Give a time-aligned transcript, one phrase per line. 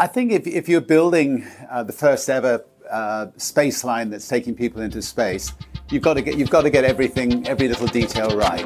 [0.00, 4.54] I think if, if you're building uh, the first ever uh, space line that's taking
[4.54, 5.52] people into space,
[5.90, 8.62] you've got to get you've got to get everything, every little detail right.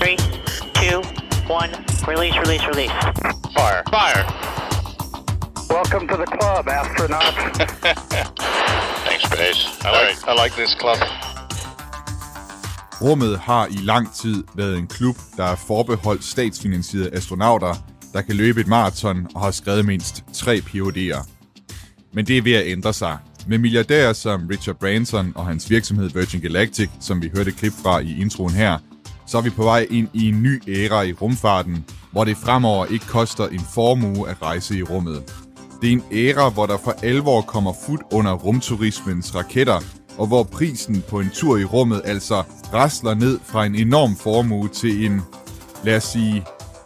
[0.00, 0.16] Three,
[0.74, 1.00] two,
[1.46, 1.70] one.
[2.08, 2.90] Release, release, release.
[3.54, 3.84] Fire.
[3.88, 4.24] Fire.
[5.70, 7.34] Welcome to the club, astronaut.
[9.06, 9.78] Thanks, Space.
[9.84, 10.98] I like, I like this club.
[13.00, 17.74] Rummet har i lang tid været en klub, der er forbeholdt statsfinansierede astronauter,
[18.14, 21.26] der kan løbe et maraton og har skrevet mindst tre PhD'er.
[22.12, 23.18] Men det er ved at ændre sig.
[23.46, 27.98] Med milliardærer som Richard Branson og hans virksomhed Virgin Galactic, som vi hørte klip fra
[27.98, 28.78] i introen her,
[29.26, 32.86] så er vi på vej ind i en ny æra i rumfarten, hvor det fremover
[32.86, 35.22] ikke koster en formue at rejse i rummet.
[35.80, 39.80] Det er en æra, hvor der for alvor kommer fod under rumturismens raketter,
[40.18, 44.68] og hvor prisen på en tur i rummet altså rasler ned fra en enorm formue
[44.68, 45.20] til en,
[45.84, 46.44] lad os sige,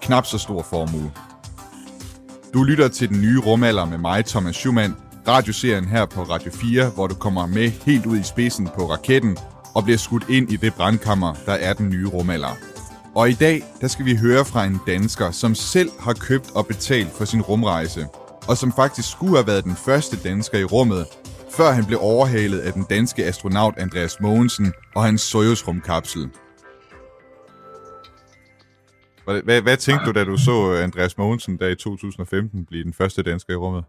[0.09, 1.13] knap så stor formue.
[2.55, 4.97] Du lytter til den nye rumalder med mig, Thomas Schumann,
[5.29, 9.37] radioserien her på Radio 4, hvor du kommer med helt ud i spidsen på raketten
[9.75, 12.57] og bliver skudt ind i det brandkammer, der er den nye rumalder.
[13.15, 16.67] Og i dag, der skal vi høre fra en dansker, som selv har købt og
[16.67, 18.07] betalt for sin rumrejse,
[18.47, 21.07] og som faktisk skulle have været den første dansker i rummet,
[21.51, 26.29] før han blev overhalet af den danske astronaut Andreas Mogensen og hans Soyuz-rumkapsel.
[29.29, 32.93] Hvad, hvad, hvad tænkte du, da du så Andreas Mogensen der i 2015 blive den
[32.93, 33.85] første dansker i rummet?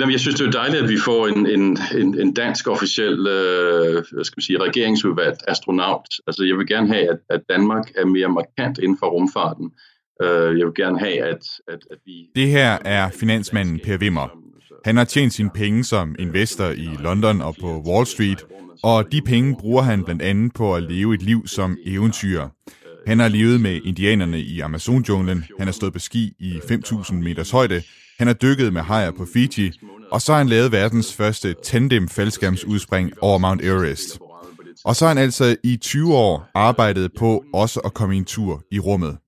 [0.00, 3.26] Jamen, jeg synes, det er dejligt, at vi får en, en, en, en dansk officiel
[3.26, 6.06] øh, skal man sige, regeringsudvalgt astronaut.
[6.26, 9.72] Altså, jeg vil gerne have, at, at Danmark er mere markant inden for rumfarten.
[10.22, 12.12] Øh, jeg vil gerne have, at, at, at vi...
[12.34, 14.28] Det her er finansmanden Per Wimmer.
[14.84, 18.44] Han har tjent sine penge som investor i London og på Wall Street,
[18.82, 22.48] og de penge bruger han blandt andet på at leve et liv som eventyr.
[23.06, 27.50] Han har levet med indianerne i Amazonjunglen, han har stået på ski i 5.000 meters
[27.50, 27.82] højde,
[28.18, 29.72] han har dykket med hajer på Fiji,
[30.10, 34.18] og så har han lavet verdens første tandem faldskærmsudspring over Mount Everest.
[34.84, 38.62] Og så har han altså i 20 år arbejdet på også at komme en tur
[38.70, 39.18] i rummet.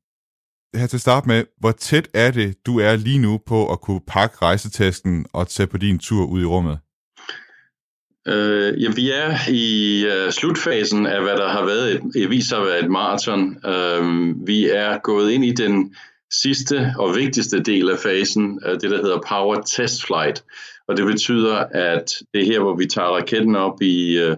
[0.74, 3.80] Her til at starte med, hvor tæt er det, du er lige nu på at
[3.80, 6.78] kunne pakke rejsetasken og tage på din tur ud i rummet?
[8.26, 12.56] Øh, ja, vi er i øh, slutfasen af, hvad der har været et, et viser
[12.56, 13.56] at være et maraton.
[13.66, 15.94] Øh, vi er gået ind i den
[16.42, 20.44] sidste og vigtigste del af fasen, øh, det der hedder Power Test Flight.
[20.88, 24.36] Og det betyder, at det er her, hvor vi tager raketten op i øh,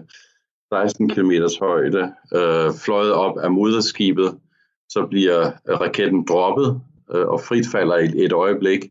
[0.73, 4.37] 16 km højde, øh, fløjet op af moderskibet,
[4.89, 6.81] så bliver raketten droppet
[7.13, 8.81] øh, og frit falder i et øjeblik,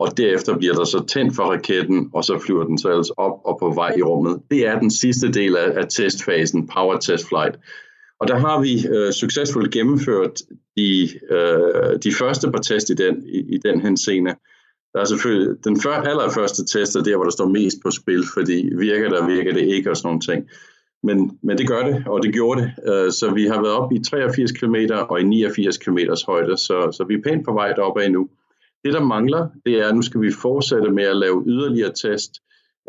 [0.00, 3.40] og derefter bliver der så tændt for raketten, og så flyver den så ellers op
[3.44, 4.42] og på vej i rummet.
[4.50, 7.56] Det er den sidste del af, af testfasen, Power Test Flight.
[8.20, 10.42] Og der har vi øh, succesfuldt gennemført
[10.76, 14.34] de, øh, de første par test i den, i, i den henseende.
[14.92, 18.24] Der er selvfølgelig den før, allerførste test, er der, hvor der står mest på spil,
[18.34, 20.48] fordi virker der, virker det ikke og sådan nogle ting.
[21.02, 22.70] Men, men det gør det, og det gjorde det.
[22.92, 24.76] Øh, så vi har været op i 83 km
[25.08, 28.28] og i 89 km højde, så, så vi er pænt på vej deroppe nu.
[28.84, 32.32] Det, der mangler, det er, at nu skal vi fortsætte med at lave yderligere test,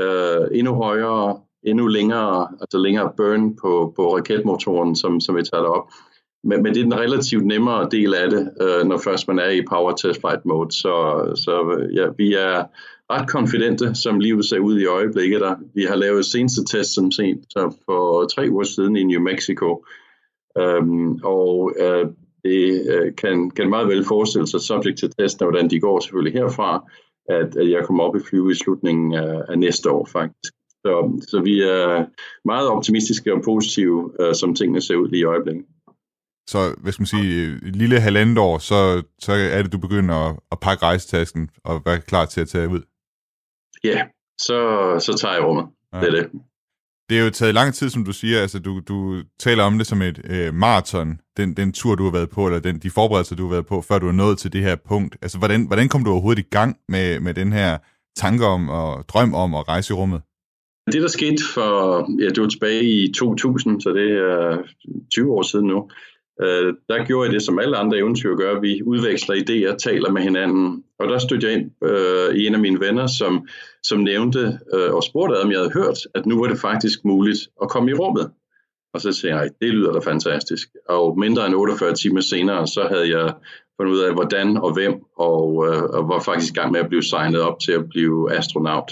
[0.01, 5.63] øh, endnu højere, endnu længere, altså længere burn på, på raketmotoren, som, som vi tager
[5.63, 5.89] op.
[6.44, 9.50] Men, men det er den relativt nemmere del af det, øh, når først man er
[9.50, 10.72] i power test flight mode.
[10.72, 10.94] Så,
[11.35, 12.63] så ja, vi er
[13.09, 15.41] ret konfidente, som livet ser ud i øjeblikket.
[15.41, 15.55] Der.
[15.75, 19.85] Vi har lavet seneste test som sent så for tre uger siden i New Mexico.
[20.59, 22.05] Um, og øh,
[22.45, 22.61] det
[22.94, 26.72] øh, kan, kan meget vel forestille sig, subject til testen, hvordan de går selvfølgelig herfra,
[27.29, 30.53] at, at jeg kommer op i flyve i slutningen af, af næste år faktisk.
[30.85, 30.94] Så,
[31.29, 32.05] så vi er
[32.45, 35.66] meget optimistiske og positive, uh, som tingene ser ud lige i øjeblikket.
[36.47, 40.16] Så hvad skal man sige, et lille halvandet år, så, så er det, du begynder
[40.16, 42.81] at, at pakke rejsetasken og være klar til at tage ud?
[43.84, 44.07] Ja,
[44.38, 44.59] så,
[45.00, 45.66] så tager jeg rummet.
[45.94, 46.00] Ja.
[46.00, 46.29] Det er det.
[47.09, 48.41] Det er jo taget lang tid, som du siger.
[48.41, 52.11] Altså, du, du taler om det som et øh, maraton, den, den tur, du har
[52.11, 54.53] været på, eller den, de forberedelser, du har været på, før du er nået til
[54.53, 55.17] det her punkt.
[55.21, 57.78] Altså, hvordan, hvordan kom du overhovedet i gang med, med den her
[58.16, 60.22] tanke om og drøm om at rejse i rummet?
[60.91, 61.72] Det, der skete for,
[62.22, 64.58] ja, det var tilbage i 2000, så det er øh,
[65.11, 65.90] 20 år siden nu,
[66.41, 68.59] øh, der gjorde jeg det, som alle andre eventyr gør.
[68.59, 70.84] Vi udveksler idéer, taler med hinanden.
[71.00, 73.47] Og der stødte jeg ind øh, i en af mine venner, som,
[73.84, 77.40] som nævnte øh, og spurgte, om jeg havde hørt, at nu var det faktisk muligt
[77.62, 78.32] at komme i rummet.
[78.94, 80.70] Og så sagde jeg, det lyder da fantastisk.
[80.90, 83.34] Og mindre end 48 timer senere, så havde jeg
[83.78, 86.90] fundet ud af, hvordan og hvem, og, øh, og var faktisk i gang med at
[86.90, 88.92] blive signet op til at blive astronaut.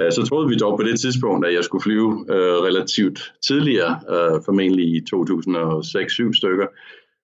[0.00, 4.00] Øh, så troede vi dog på det tidspunkt, at jeg skulle flyve øh, relativt tidligere,
[4.08, 6.66] øh, formentlig i 2006-7 stykker.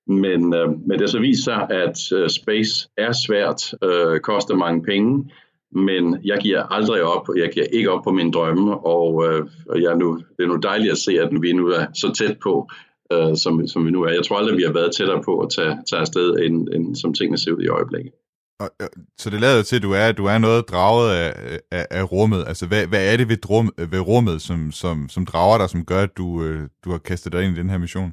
[0.08, 5.30] Men, øh, men det så viser, at øh, space er svært, øh, koster mange penge,
[5.72, 9.46] men jeg giver aldrig op, og jeg giver ikke op på mine drømme, og, øh,
[9.68, 12.36] og jeg nu, det er nu dejligt at se, at vi nu er så tæt
[12.42, 12.68] på,
[13.12, 14.12] øh, som, som vi nu er.
[14.12, 17.14] Jeg tror aldrig, vi har været tættere på at tage, tage afsted, end, end som
[17.14, 18.12] tingene ser ud i øjeblikket.
[18.60, 18.70] Og,
[19.18, 22.12] så det lader til, at du er, at du er noget draget af, af, af
[22.12, 22.44] rummet.
[22.46, 25.84] Altså, hvad, hvad er det ved, drum, ved rummet, som, som, som drager dig, som
[25.84, 28.12] gør, at du, øh, du har kastet dig ind i den her mission?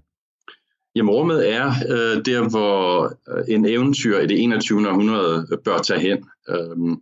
[0.96, 4.90] Jamen, rummet er øh, der, hvor øh, en eventyr i det 21.
[4.90, 6.26] århundrede øh, bør tage hen.
[6.50, 6.98] Øh,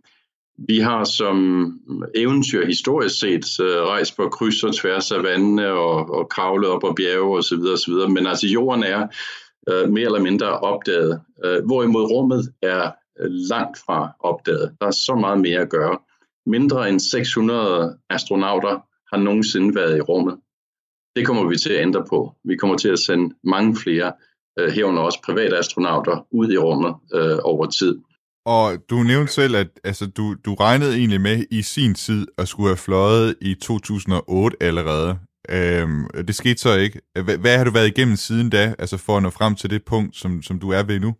[0.58, 1.68] vi har som
[2.14, 6.80] eventyr historisk set øh, rejst på kryds og tværs af vandene og, og kravlet op
[6.80, 7.58] på bjerge osv.
[7.74, 8.12] osv.
[8.12, 9.06] Men altså jorden er
[9.68, 11.20] øh, mere eller mindre opdaget.
[11.44, 14.76] Øh, hvorimod rummet er øh, langt fra opdaget.
[14.80, 15.98] Der er så meget mere at gøre.
[16.46, 18.80] Mindre end 600 astronauter
[19.14, 20.36] har nogensinde været i rummet.
[21.16, 22.34] Det kommer vi til at ændre på.
[22.44, 24.12] Vi kommer til at sende mange flere,
[24.58, 27.98] øh, herunder også private astronauter, ud i rummet øh, over tid.
[28.46, 32.48] Og du nævnte selv, at altså, du, du regnede egentlig med i sin tid at
[32.48, 35.18] skulle have fløjet i 2008 allerede.
[35.50, 37.00] Øhm, det skete så ikke.
[37.24, 39.84] Hvad, hvad har du været igennem siden da, altså for at nå frem til det
[39.84, 41.14] punkt, som, som du er ved nu?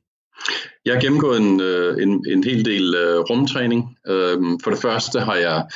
[0.85, 3.83] Jeg har gennemgået en, øh, en, en hel del uh, rumtræning.
[4.11, 5.67] Uh, for det første har jeg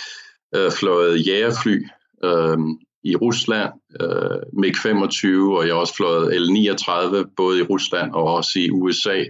[0.57, 1.87] uh, fløjet jægerfly
[2.25, 2.59] uh,
[3.05, 8.59] i Rusland, øh, MiG-25, og jeg har også fløjet L-39, både i Rusland og også
[8.59, 9.25] i USA.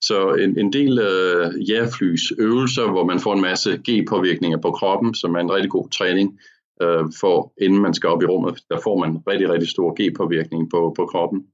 [0.00, 5.14] Så en, en del øh, jægerflys øvelser, hvor man får en masse G-påvirkninger på kroppen,
[5.14, 6.38] som er en rigtig god træning
[6.82, 8.58] øh, for, inden man skal op i rummet.
[8.70, 11.44] Der får man rigtig, rigtig stor G-påvirkning på, på kroppen.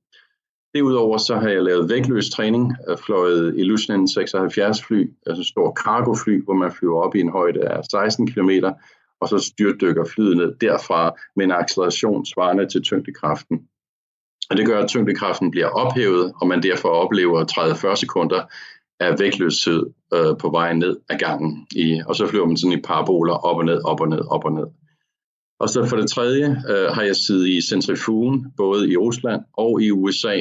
[0.74, 6.44] Derudover så har jeg lavet vægtløs træning, øh, fløjet Illusion 76 fly, altså stor cargofly,
[6.44, 8.50] hvor man flyver op i en højde af 16 km,
[9.20, 13.60] og så styrtdykker flyet ned derfra med en acceleration svarende til tyngdekraften.
[14.50, 17.44] Og det gør, at tyngdekraften bliver ophævet, og man derfor oplever
[17.92, 18.42] 30-40 sekunder
[19.00, 21.66] af vægtløshed øh, på vej ned ad gangen.
[21.76, 24.44] I, og så flyver man sådan i paraboler op og ned, op og ned, op
[24.44, 24.66] og ned.
[25.60, 29.82] Og så for det tredje øh, har jeg siddet i centrifugen, både i Rusland og
[29.82, 30.36] i USA,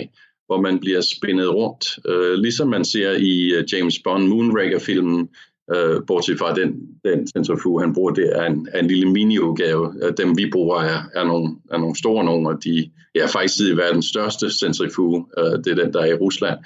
[0.45, 5.29] hvor man bliver spændet rundt, øh, ligesom man ser i øh, James Bond Moonraker-filmen,
[5.75, 6.69] øh, bortset fra den,
[7.05, 9.93] den centrifug, han bruger, det er en, er en lille mini-udgave.
[10.03, 13.59] Øh, dem vi bruger er, er, nogle, er nogle store nogle, og de er faktisk
[13.61, 16.59] i verdens største centrifug, øh, det er den, der er i Rusland,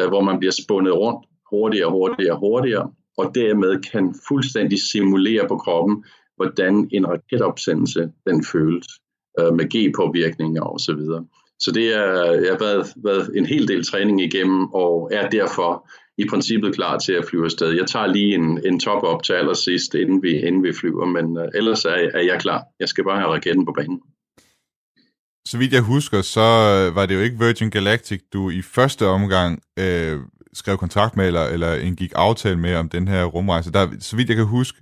[0.00, 5.56] øh, hvor man bliver spundet rundt hurtigere, hurtigere, hurtigere, og dermed kan fuldstændig simulere på
[5.56, 6.04] kroppen,
[6.36, 8.86] hvordan en raketopsendelse den føles
[9.40, 11.24] øh, med G-påvirkninger og så videre.
[11.58, 15.90] Så det er, jeg har været, været en hel del træning igennem, og er derfor
[16.22, 17.70] i princippet klar til at flyve afsted.
[17.70, 21.26] Jeg tager lige en, en top op til allersidst, inden vi, inden vi flyver, men
[21.38, 22.62] uh, ellers er, er jeg klar.
[22.80, 24.00] Jeg skal bare have raketten på banen.
[25.48, 29.06] Så vidt jeg husker, så øh, var det jo ikke Virgin Galactic, du i første
[29.06, 30.18] omgang øh,
[30.52, 33.72] skrev kontrakt med, eller, eller indgik aftale med om den her rumrejse.
[33.72, 34.78] Der, så vidt jeg kan huske,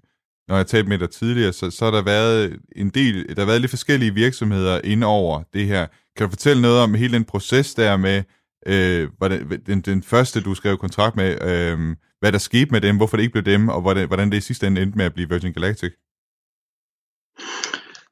[0.49, 3.47] når jeg talte med dig tidligere, så, så har der været en del, der har
[3.47, 5.87] været lidt forskellige virksomheder ind over det her.
[6.17, 8.23] Kan du fortælle noget om hele den proces der med,
[8.69, 12.97] øh, hvordan, den, den første, du skrev kontrakt med, øh, hvad der skete med dem,
[12.97, 15.15] hvorfor det ikke blev dem, og hvordan, hvordan det i sidste ende endte med at
[15.15, 15.93] blive Virgin Galactic?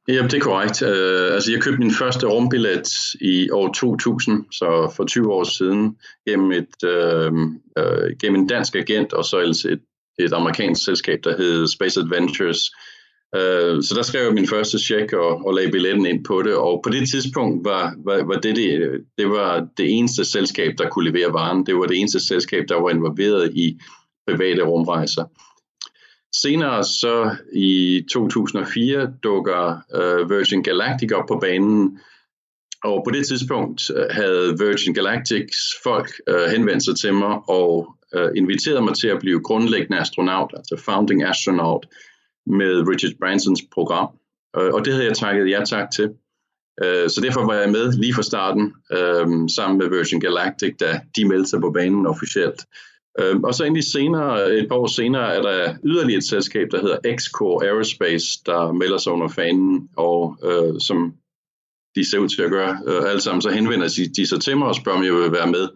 [0.08, 0.82] Jamen, det er korrekt.
[0.82, 5.96] Uh, altså, jeg købte min første rumbillet i år 2000, så for 20 år siden,
[6.28, 7.32] gennem, et, uh,
[7.80, 9.80] uh, gennem en dansk agent, og så et,
[10.18, 12.58] et amerikansk selskab, der hed Space Adventures.
[13.34, 16.54] Øh, så der skrev jeg min første check og, og lagde billetten ind på det,
[16.54, 20.88] og på det tidspunkt var, var, var det, det, det var det eneste selskab, der
[20.88, 21.66] kunne levere varen.
[21.66, 23.80] Det var det eneste selskab, der var involveret i
[24.26, 25.24] private rumrejser.
[26.42, 31.98] Senere så i 2004 dukker uh, Virgin Galactic op på banen,
[32.84, 37.96] og på det tidspunkt øh, havde Virgin Galactics folk uh, henvendt sig til mig og
[38.16, 41.86] uh, inviteret mig til at blive grundlæggende astronaut, altså founding astronaut,
[42.46, 44.08] med Richard Bransons program.
[44.56, 46.08] Øh, og det havde jeg takket ja tak til.
[46.84, 51.00] Uh, så derfor var jeg med lige fra starten, uh, sammen med Virgin Galactic, da
[51.16, 52.66] de meldte sig på banen officielt.
[53.22, 56.80] Uh, og så endelig senere, et par år senere, er der yderligere et selskab, der
[56.80, 61.14] hedder X-Core Aerospace, der melder sig under fanen, og øh, som
[61.96, 64.68] de ser ud til at gøre øh, alle sammen, så henvender de sig til mig
[64.68, 65.68] og spørger, om jeg vil være med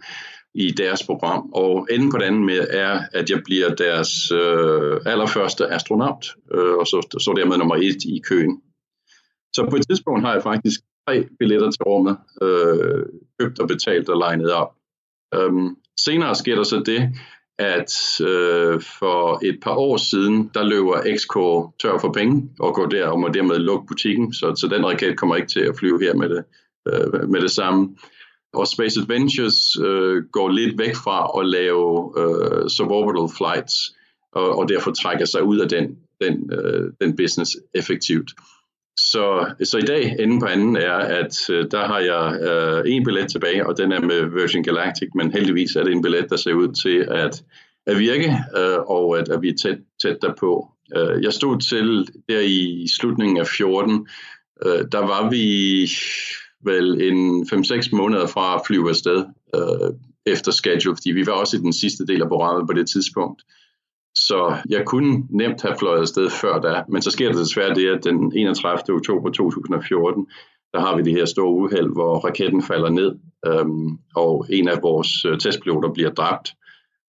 [0.55, 1.51] i deres program.
[1.53, 6.75] Og enden på den anden med er, at jeg bliver deres øh, allerførste astronaut, øh,
[6.75, 8.63] og så, så dermed nummer et i køen.
[9.53, 13.05] Så på et tidspunkt har jeg faktisk tre billetter til rummet, øh,
[13.41, 14.73] købt og betalt og legnet op.
[15.35, 17.13] Øhm, senere sker der så det,
[17.59, 21.35] at øh, for et par år siden, der løber XK
[21.83, 25.19] tør for penge og går der og må dermed lukke butikken, så, så den raket
[25.19, 26.45] kommer ikke til at flyve her med det,
[26.89, 27.97] øh, med det samme
[28.53, 33.75] og Space Adventures øh, går lidt væk fra at lave øh, suborbital flights,
[34.33, 38.31] og, og derfor trækker sig ud af den, den, øh, den business effektivt.
[38.97, 43.05] Så, så i dag, enden på anden, er, at øh, der har jeg øh, en
[43.05, 46.37] billet tilbage, og den er med Virgin Galactic, men heldigvis er det en billet, der
[46.37, 47.43] ser ud til at,
[47.87, 50.69] at virke, øh, og at, at vi er tæt, tæt derpå.
[50.97, 54.09] Øh, jeg stod til der i slutningen af 14,
[54.67, 55.87] øh, der var vi
[56.65, 59.25] vel en 5-6 måneder fra at flyve afsted
[59.55, 59.91] øh,
[60.27, 63.43] efter schedule, fordi vi var også i den sidste del af programmet på det tidspunkt.
[64.15, 67.89] Så jeg kunne nemt have fløjet afsted før da, men så sker det desværre det,
[67.89, 68.97] at den 31.
[68.97, 70.27] oktober 2014,
[70.73, 73.13] der har vi det her store uheld, hvor raketten falder ned,
[73.47, 76.55] øhm, og en af vores øh, testpiloter bliver dræbt.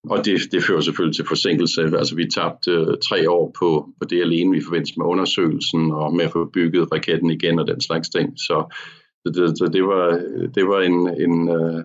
[0.10, 1.81] Og det, det fører selvfølgelig til forsinkelse.
[1.81, 6.15] Altså vi tabte øh, tre år på, på det alene, vi forventede med undersøgelsen, og
[6.15, 8.39] med at få bygget raketten igen og den slags ting.
[8.39, 8.75] Så,
[9.30, 10.22] det, så det var,
[10.56, 11.84] det var en, en, øh,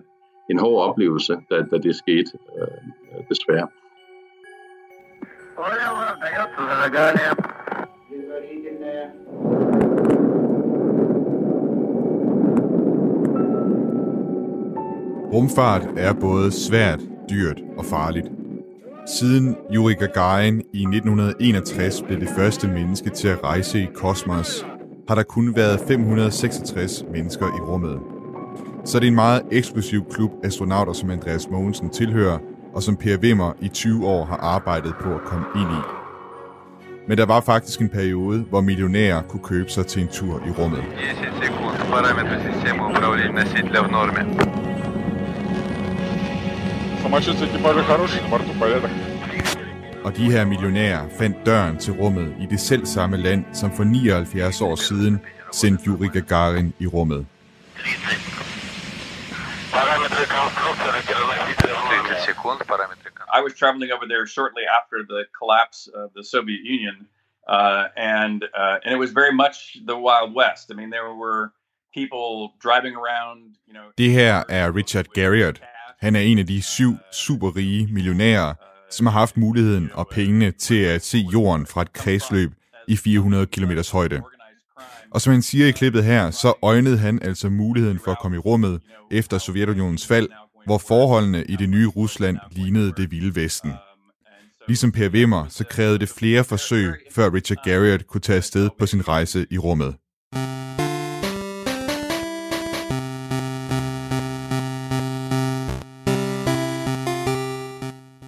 [0.49, 3.67] en hård oplevelse, da, da det skete, øh, desværre.
[15.33, 18.31] Rumfart er både svært, dyrt og farligt.
[19.07, 24.65] Siden Yuri Gagarin i 1961 blev det første menneske til at rejse i kosmos,
[25.08, 27.98] har der kun været 566 mennesker i rummet.
[28.84, 32.38] Så det er en meget eksklusiv klub astronauter, som Andreas Mogensen tilhører,
[32.74, 35.82] og som Per Wimmer i 20 år har arbejdet på at komme ind i.
[37.08, 40.50] Men der var faktisk en periode, hvor millionærer kunne købe sig til en tur i
[40.50, 40.80] rummet.
[40.80, 40.84] 10
[41.46, 41.62] секунд.
[41.92, 44.22] Параметры системы управления носителя в норме.
[47.02, 48.90] Самочувствие экипажа хорошее, на борту порядок.
[50.07, 53.83] og de her millionærer fandt døren til rummet i det selv samme land, som for
[53.83, 55.21] 79 år siden
[55.51, 57.27] sendte Yuri Gagarin i rummet.
[63.37, 66.95] I was traveling over there shortly after the collapse of the Soviet Union,
[67.55, 67.83] uh,
[68.15, 69.55] and uh, and it was very much
[69.91, 70.65] the Wild West.
[70.71, 71.43] I mean, there were
[71.99, 72.29] people
[72.65, 73.39] driving around.
[73.67, 73.87] You know.
[73.97, 75.57] Det her er Richard Garriott.
[75.99, 78.53] Han er en af de syv superrige millionærer,
[78.91, 82.51] som har haft muligheden og pengene til at se jorden fra et kredsløb
[82.87, 84.21] i 400 km højde.
[85.11, 88.37] Og som han siger i klippet her, så øjnede han altså muligheden for at komme
[88.37, 90.27] i rummet efter Sovjetunionens fald,
[90.65, 93.73] hvor forholdene i det nye Rusland lignede det vilde vesten.
[94.67, 98.85] Ligesom Per Wimmer, så krævede det flere forsøg, før Richard Garriott kunne tage afsted på
[98.85, 99.95] sin rejse i rummet.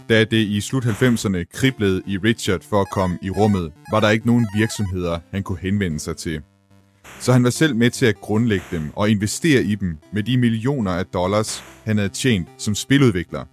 [0.10, 4.10] Da det i slut 90'erne kriblede i Richard for at komme i rummet, var der
[4.10, 6.42] ikke nogen virksomheder, han kunne henvende sig til.
[7.20, 10.38] Så han var selv med til at grundlægge dem og investere i dem med de
[10.38, 13.46] millioner af dollars, han havde tjent som spiludvikler.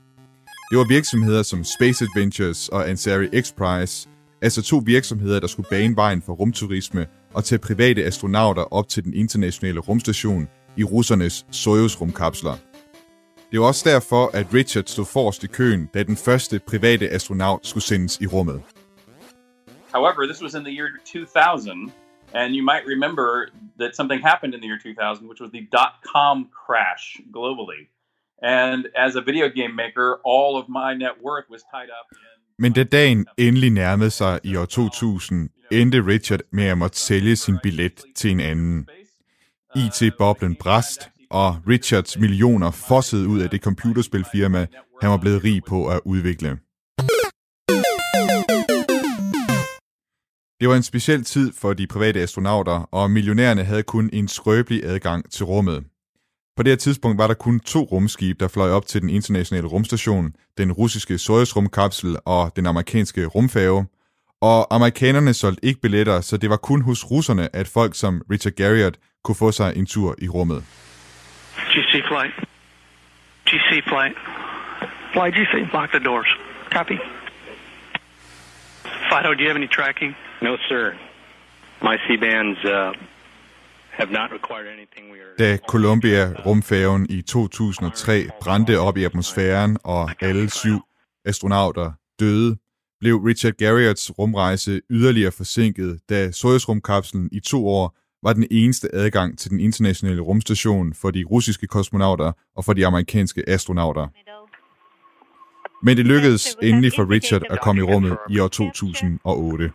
[0.70, 4.08] Det var virksomheder som Space Adventures og Ansari X-Prize,
[4.42, 9.04] altså to virksomheder, der skulle bane vejen for rumturisme og tage private astronauter op til
[9.04, 12.56] den internationale rumstation i russernes Soyuz-rumkapsler.
[13.50, 17.66] Det var også derfor, at Richard stod forrest i køen, da den første private astronaut
[17.66, 18.62] skulle sendes i rummet.
[19.94, 21.92] However, this was in the year 2000,
[22.34, 23.26] and you might remember
[23.80, 27.04] that something happened in the year 2000, which was the dot com crash
[27.36, 27.82] globally.
[28.42, 32.18] And as a video game maker, all of my net worth was tied up in.
[32.58, 37.36] Men da dagen endelig nærmede sig i år 2000, endte Richard med at måtte sælge
[37.36, 38.88] sin billet til en anden.
[39.76, 41.10] IT-boblen brast,
[41.42, 44.66] og Richards millioner fossede ud af det computerspilfirma,
[45.02, 46.50] han var blevet rig på at udvikle.
[50.60, 54.84] Det var en speciel tid for de private astronauter, og millionærerne havde kun en skrøbelig
[54.84, 55.84] adgang til rummet.
[56.56, 59.66] På det her tidspunkt var der kun to rumskibe, der fløj op til den internationale
[59.66, 63.86] rumstation, den russiske Soyuz-rumkapsel og den amerikanske rumfærge.
[64.40, 68.52] Og amerikanerne solgte ikke billetter, så det var kun hos russerne, at folk som Richard
[68.54, 70.64] Garriott kunne få sig en tur i rummet.
[71.76, 72.32] GC flight.
[73.46, 74.14] GC flight.
[75.12, 75.72] Fly GC.
[75.74, 76.30] Lock the doors.
[76.70, 76.98] Copy.
[79.10, 80.14] Fido, do you have any tracking?
[80.40, 80.96] No, sir.
[81.82, 82.92] My C-bands uh,
[83.90, 85.10] have not required anything.
[85.12, 85.36] We are...
[85.38, 90.80] Da Columbia rumfærgen i 2003 brændte op i atmosfæren, og alle syv
[91.24, 92.56] astronauter døde,
[93.00, 99.38] blev Richard Garriotts rumrejse yderligere forsinket, da Soyuz-rumkapslen i to år var den eneste adgang
[99.38, 104.06] til den internationale rumstation for de russiske kosmonauter og for de amerikanske astronauter.
[105.82, 109.72] Men det lykkedes endelig for Richard at komme i rummet i år 2008.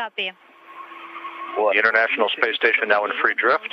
[0.00, 0.28] Copy.
[1.80, 3.72] International Space Station now in free drift.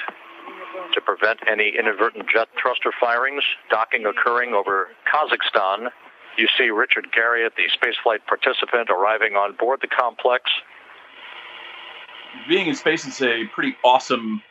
[0.94, 3.44] to prevent any inadvertent jet thruster firings.
[3.70, 5.90] Docking occurring over Kazakhstan.
[6.38, 10.44] You see Richard Garriott, the spaceflight participant, arriving on board the complex.
[12.48, 14.42] Being in space is a pretty awesome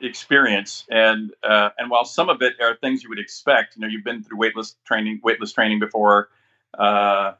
[0.00, 3.88] experience, and uh, and while some of it are things you would expect, you know,
[3.92, 6.28] you've been through weightless training, weightless training before,
[6.78, 7.32] uh,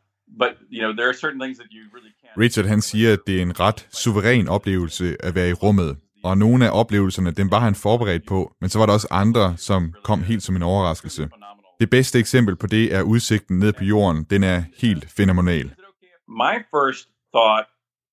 [0.43, 2.37] but you know, there are certain things that you really can't.
[2.37, 5.97] Richard han siger, at det er en ret suveræn oplevelse at være i rummet.
[6.25, 9.57] Og nogle af oplevelserne, dem var han forberedt på, men så var der også andre,
[9.57, 11.29] som kom helt som en overraskelse.
[11.81, 14.25] Det bedste eksempel på det er udsigten ned på jorden.
[14.25, 15.71] Den er helt fænomenal.
[16.29, 17.67] My first thought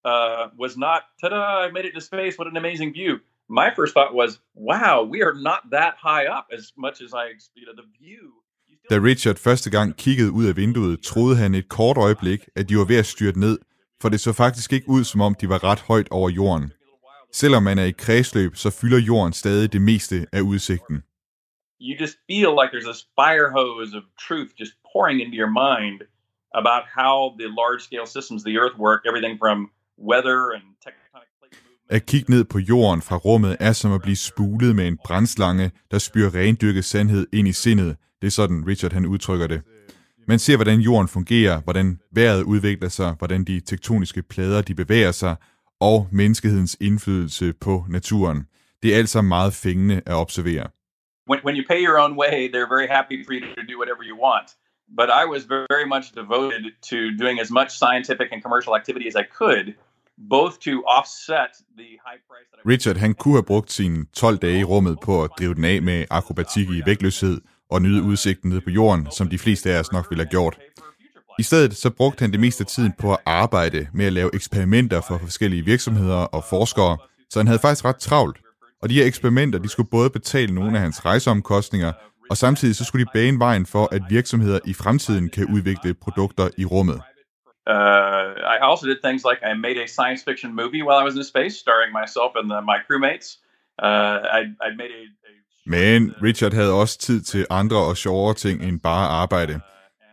[0.05, 1.67] uh, was not, "Ta-da!
[1.67, 2.33] I made it to space!
[2.38, 3.13] What an amazing view!"
[3.50, 4.31] My first thought was,
[4.69, 7.25] "Wow, we are not that high up as much as I,
[7.60, 8.25] you know, the view."
[8.89, 12.77] Da Richard første gang kiggede ud af vinduet, troede han et kort øjeblik, at de
[12.77, 13.60] var ved at styrte ned,
[14.01, 16.74] for det så faktisk ikke ud, som om de var ret højt over jorden.
[17.31, 21.03] Selvom man er i kredsløb, så fylder jorden stadig det meste af udsigten.
[21.81, 25.98] You just feel like there's this fire hose of truth just pouring into your mind
[26.62, 29.57] about how the large-scale systems of the Earth work, everything from
[29.97, 31.91] weather and tectonic plate movement.
[31.95, 35.71] At kigge ned på jorden fra rummet er som at blive spulet med en brændslange,
[35.91, 37.97] der spyrer rendyrket sandhed ind i sindet.
[38.21, 39.62] Det er sådan, Richard han udtrykker det.
[40.27, 45.12] Man ser, hvordan jorden fungerer, hvordan vejret udvikler sig, hvordan de tektoniske plader de bevæger
[45.12, 45.35] sig,
[45.79, 48.47] og menneskehedens indflydelse på naturen.
[48.83, 50.67] Det er alt sammen meget fængende at observere.
[51.29, 54.03] When, when you pay your own way, they're very happy for you to do whatever
[54.09, 54.47] you want.
[54.99, 59.15] But I was very much devoted to doing as much scientific and commercial activity as
[59.15, 59.75] I could,
[60.17, 64.37] both to offset the high price that I Richard han kunne have brugt sine 12
[64.37, 68.49] dage i rummet på at drive den af med akrobatik i vægtløshed og nyde udsigten
[68.49, 70.59] ned på jorden, som de fleste af os nok ville have gjort.
[71.39, 74.35] I stedet så brugte han det meste af tiden på at arbejde med at lave
[74.35, 76.97] eksperimenter for forskellige virksomheder og forskere,
[77.29, 78.37] så han havde faktisk ret travlt.
[78.81, 81.91] Og de her eksperimenter, de skulle både betale nogle af hans rejseomkostninger,
[82.29, 86.49] og samtidig så skulle de bane vejen for, at virksomheder i fremtiden kan udvikle produkter
[86.57, 87.01] i rummet.
[87.75, 91.15] Uh, I also did things like I made a science fiction movie while I was
[91.15, 93.27] in space, starring myself and the, my crewmates.
[93.88, 95.33] Uh, I, I made a, a
[95.65, 99.59] Men Richard havde også tid til andre og sjovere ting end bare arbejde.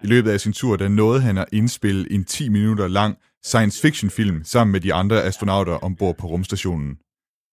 [0.02, 3.82] I løbet af sin tur, der nåede han at indspille en 10 minutter lang science
[3.82, 6.98] fiction film sammen med de andre astronauter ombord på rumstationen.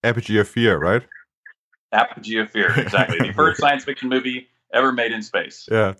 [0.03, 1.07] Apogee of Fear, right?
[1.91, 3.17] Apogee of Fear, exactly.
[3.27, 5.67] the first science fiction movie ever made in space.
[5.71, 5.93] Ja.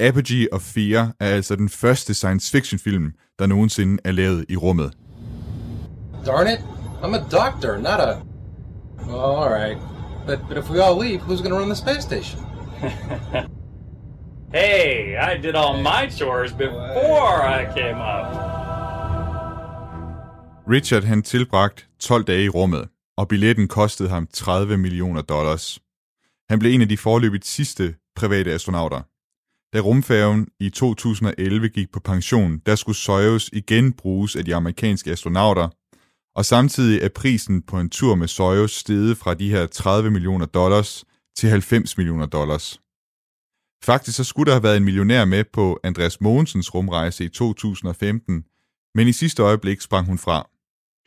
[0.00, 4.56] Apogee of Fear er altså den første science fiction film, der nogensinde er lavet i
[4.56, 4.92] rummet.
[6.26, 6.60] Darn it,
[7.02, 8.22] I'm a doctor, not a.
[9.06, 9.78] Well, all right.
[10.26, 12.40] But, but if we all leave, who's going to run the space station?
[14.52, 18.26] Hey, I did all my chores before I came up.
[20.66, 25.78] Richard han tilbragt 12 dage i rummet, og billetten kostede ham 30 millioner dollars.
[26.48, 29.00] Han blev en af de forløbigt sidste private astronauter.
[29.72, 35.10] Da rumfærgen i 2011 gik på pension, der skulle Soyuz igen bruges af de amerikanske
[35.10, 35.68] astronauter,
[36.34, 40.46] og samtidig er prisen på en tur med Soyuz steget fra de her 30 millioner
[40.46, 41.04] dollars
[41.36, 42.80] til 90 millioner dollars.
[43.84, 48.44] Faktisk så skulle der have været en millionær med på Andreas Mogensens rumrejse i 2015,
[48.94, 50.48] men i sidste øjeblik sprang hun fra.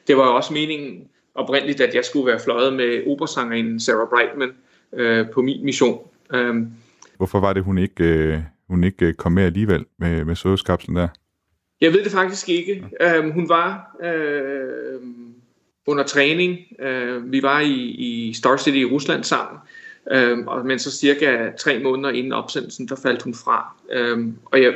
[0.07, 4.51] Det var også meningen oprindeligt, at jeg skulle være fløjet med operasangerinden Sarah Brightman
[4.93, 6.07] øh, på min mission.
[6.33, 6.73] Um,
[7.17, 8.37] Hvorfor var det, hun ikke, øh,
[8.69, 11.07] hun ikke øh, kom med alligevel med, med Soyuz-kapslen der?
[11.81, 12.83] Jeg ved det faktisk ikke.
[13.19, 15.01] Um, hun var øh,
[15.87, 16.57] under træning.
[16.79, 19.59] Uh, vi var i, i Star City i Rusland sammen.
[20.33, 23.75] Um, og, men så cirka tre måneder inden opsendelsen, der faldt hun fra.
[24.13, 24.73] Um, og jeg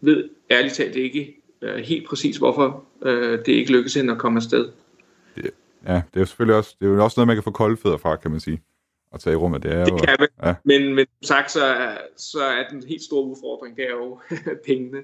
[0.00, 4.36] ved ærligt talt ikke uh, helt præcis, hvorfor uh, det ikke lykkedes hende at komme
[4.36, 4.68] afsted.
[5.86, 7.76] Ja, det er jo selvfølgelig også, det er jo også noget, man kan få kolde
[7.76, 8.62] fødder fra, kan man sige.
[9.12, 9.96] At tage i rummet, det er det jo...
[9.96, 10.28] kan man.
[10.44, 10.54] Ja.
[10.64, 14.20] Men, men som sagt, så er, så er den helt store udfordring, det er jo
[14.66, 14.98] pengene.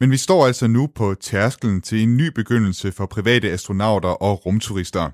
[0.00, 4.46] Men vi står altså nu på tærskelen til en ny begyndelse for private astronauter og
[4.46, 5.10] rumturister.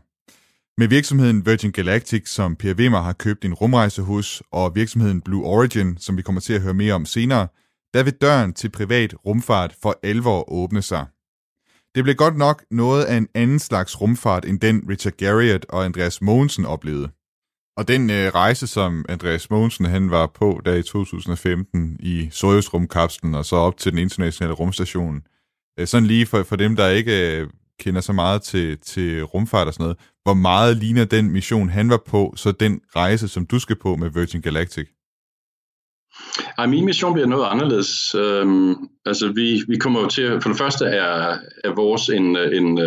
[0.79, 5.45] Med virksomheden Virgin Galactic, som Per Wimmer har købt en rumrejse hos, og virksomheden Blue
[5.45, 7.49] Origin, som vi kommer til at høre mere om senere,
[7.95, 11.07] der vil døren til privat rumfart for alvor åbne sig.
[11.95, 15.85] Det blev godt nok noget af en anden slags rumfart end den Richard Garriott og
[15.85, 17.09] Andreas Mogensen oplevede.
[17.77, 23.35] Og den øh, rejse, som Andreas Mogensen han var på der i 2015 i Soyuz-rumkapslen
[23.35, 25.23] og så op til den internationale rumstation,
[25.79, 27.49] øh, sådan lige for, for dem, der ikke øh,
[27.81, 31.91] kender så meget til, til rumfart og sådan noget, hvor meget ligner den mission, han
[31.91, 34.89] var på, så den rejse, som du skal på med Virgin Galactic?
[36.59, 38.15] Ej, min mission bliver noget anderledes.
[38.15, 38.75] Øhm,
[39.07, 42.79] altså, vi, vi kommer jo til, for det første er, er vores en, en,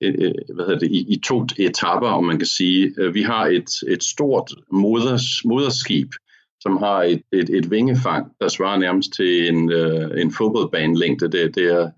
[0.00, 2.94] en, hvad hedder det, i, i to etapper, om man kan sige.
[3.12, 6.12] Vi har et, et stort moders, moderskib,
[6.60, 9.72] som har et, et, et vingefang, der svarer nærmest til en,
[10.18, 11.28] en fodboldbanelængde.
[11.28, 11.90] Det, det er,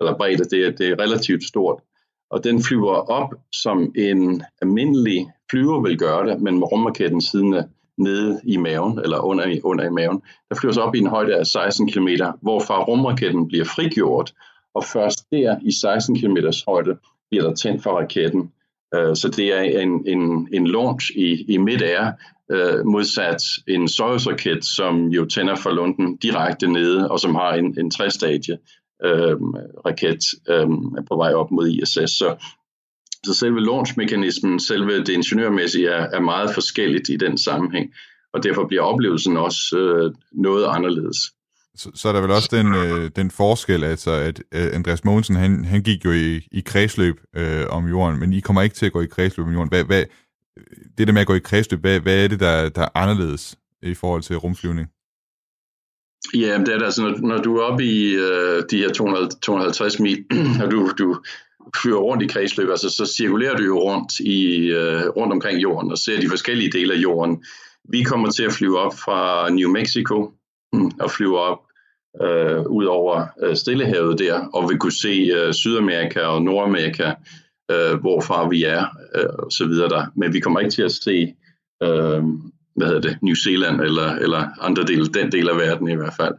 [0.00, 1.80] eller bredde, det er, det er relativt stort.
[2.30, 7.54] Og den flyver op, som en almindelig flyver vil gøre det, men med rumraketten siden
[7.98, 10.22] nede i maven, eller under, under i maven.
[10.48, 12.08] Der flyver sig op i en højde af 16 km,
[12.42, 14.32] hvorfra rumraketten bliver frigjort,
[14.74, 16.36] og først der i 16 km
[16.68, 16.96] højde
[17.30, 18.52] bliver der tændt for raketten.
[18.94, 22.12] Øh, så det er en, en, en launch i, i midair,
[22.50, 27.78] øh, modsat en Soyuz-raket, som jo tænder for lunden direkte nede, og som har en,
[27.78, 28.58] en træstadie
[29.04, 29.36] øh,
[29.86, 30.68] raket øh,
[31.08, 32.18] på vej op mod ISS.
[32.18, 32.36] Så,
[33.24, 37.92] så selve launchmekanismen, selve det ingeniørmæssige, er, er meget forskelligt i den sammenhæng,
[38.32, 41.16] og derfor bliver oplevelsen også øh, noget anderledes.
[41.76, 45.36] Så, så er der vel også den, øh, den forskel, altså at øh, Andreas Mogensen,
[45.36, 48.86] han, han gik jo i, i kredsløb øh, om jorden, men I kommer ikke til
[48.86, 49.68] at gå i kredsløb om jorden.
[49.68, 50.04] Hvad, hvad,
[50.98, 53.56] det der med at gå i kredsløb, hvad, hvad er det, der, der er anderledes
[53.82, 54.88] i forhold til rumflyvning?
[56.34, 59.28] Ja, det er det altså, når, når du er oppe i øh, de her 200,
[59.42, 60.24] 250 mil,
[60.62, 61.20] og du, du
[61.82, 65.90] flyver rundt i kredsløb, altså, så cirkulerer du jo rundt, i, øh, rundt omkring jorden
[65.90, 67.44] og ser de forskellige dele af jorden.
[67.88, 70.32] Vi kommer til at flyve op fra New Mexico
[70.72, 71.58] hmm, og flyve op
[72.22, 77.12] øh, ud over øh, Stillehavet der, og vi kunne se øh, Sydamerika og Nordamerika,
[77.70, 80.06] øh, hvorfra vi er, øh, og så videre der.
[80.16, 81.34] Men vi kommer ikke til at se
[81.82, 82.22] øh,
[82.76, 86.14] hvad hedder det, New Zealand eller, eller andre dele, den del af verden i hvert
[86.16, 86.34] fald.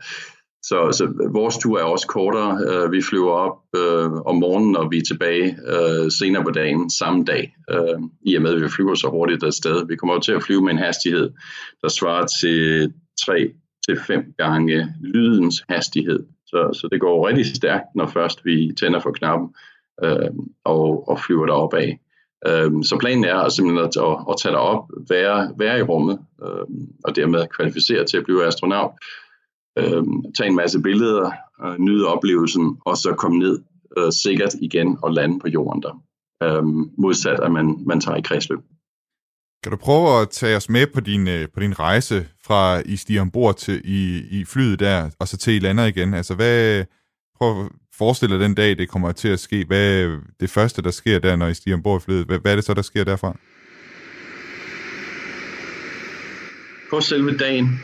[0.70, 2.52] Så, så vores tur er også kortere.
[2.52, 6.90] Uh, vi flyver op uh, om morgenen, og vi er tilbage uh, senere på dagen,
[6.90, 9.88] samme dag, uh, i og med, at vi flyver så hurtigt afsted.
[9.88, 11.32] Vi kommer til at flyve med en hastighed,
[11.82, 12.94] der svarer til
[13.26, 13.52] 3
[13.88, 16.20] til fem gange lydens hastighed.
[16.46, 19.50] Så, så det går rigtig stærkt, når først vi tænder for knappen
[20.04, 22.00] uh, og, og flyver derop af.
[22.48, 26.20] Øhm, så planen er simpelthen at, at, at tage dig op, være, være i rummet,
[26.44, 26.66] øh,
[27.04, 28.92] og dermed kvalificere til at blive astronaut,
[29.78, 31.32] øhm, tage en masse billeder,
[31.66, 33.60] øh, nyde oplevelsen, og så komme ned
[33.98, 36.02] øh, sikkert igen og lande på jorden der.
[36.44, 38.60] Øhm, modsat at man, man tager i kredsløb.
[39.64, 42.96] Kan du prøve at tage os med på din, øh, på din rejse fra I
[42.96, 46.14] stiger ombord til i, i flyet der, og så til I lander igen?
[46.14, 46.86] Altså hvad,
[47.38, 49.66] prøv at forestille dig den dag, det kommer til at ske.
[49.68, 52.26] Hvad er det første, der sker der, når I stiger ombord i flyet?
[52.26, 53.38] Hvad, hvad er det så, der sker derfra?
[56.90, 57.80] På selve dagen,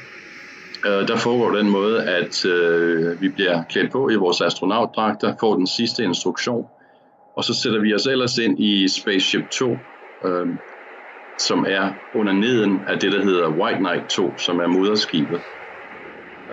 [0.86, 5.56] øh, der foregår den måde, at øh, vi bliver klædt på i vores astronautdragter, får
[5.56, 6.66] den sidste instruktion,
[7.36, 9.80] og så sætter vi os ellers ind i Spaceship 2,
[10.26, 10.48] øh,
[11.38, 15.42] som er under neden af det, der hedder White Knight 2, som er moderskibet.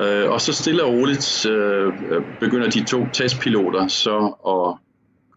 [0.01, 4.89] Øh, og så stille og roligt øh, øh, begynder de to testpiloter så at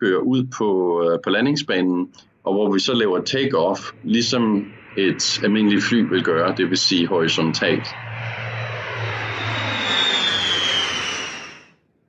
[0.01, 5.83] køre ud på, øh, på landingsbanen, og hvor vi så laver take-off, ligesom et almindeligt
[5.83, 7.87] fly vil gøre, det vil sige horisontalt.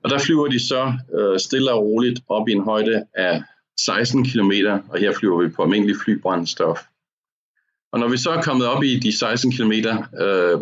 [0.05, 3.43] Og der flyver de så øh, stille og roligt op i en højde af
[3.81, 4.53] 16 km,
[4.89, 6.79] og her flyver vi på almindelig flybrændstof.
[7.93, 10.61] Og når vi så er kommet op i de 16 km, øh,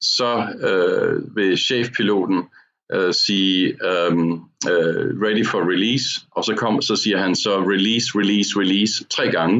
[0.00, 0.30] så
[0.68, 2.44] øh, vil chefpiloten
[2.92, 4.32] øh, sige um,
[4.70, 9.30] uh, ready for release, og så, kom, så siger han så release, release, release tre
[9.30, 9.56] gange.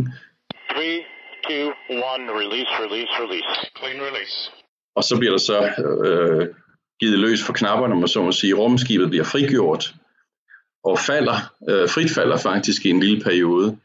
[0.70, 1.04] 3,
[1.48, 1.72] 2, 1,
[2.40, 3.50] release, release, release.
[3.78, 4.36] Clean release.
[4.96, 5.58] Og så bliver der så
[6.06, 6.48] øh,
[7.00, 8.54] givet løs for knapperne, man så må sige.
[8.54, 9.94] Rumskibet bliver frigjort
[10.84, 13.76] og falder, øh, frit falder faktisk i en lille periode,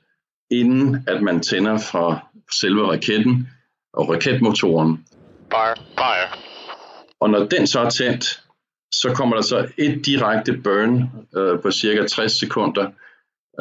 [0.52, 2.28] inden at man tænder fra
[2.60, 3.50] selve raketten
[3.94, 5.06] og raketmotoren.
[5.52, 6.28] Fire, fire.
[7.20, 8.44] Og når den så er tændt,
[8.92, 12.92] så kommer der så et direkte burn øh, på cirka 60 sekunder,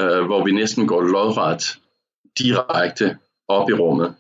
[0.01, 1.79] øh, hvor vi næsten går lodret
[2.39, 4.15] direkte op i rummet.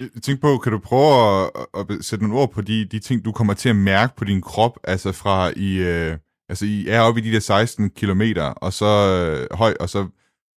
[0.00, 3.32] Jeg på, kan du prøve at, at sætte nogle ord på de, de ting, du
[3.32, 6.16] kommer til at mærke på din krop, altså fra i, øh,
[6.48, 8.86] altså I er oppe i de der 16 kilometer, og så
[9.40, 10.06] øh, høj, og så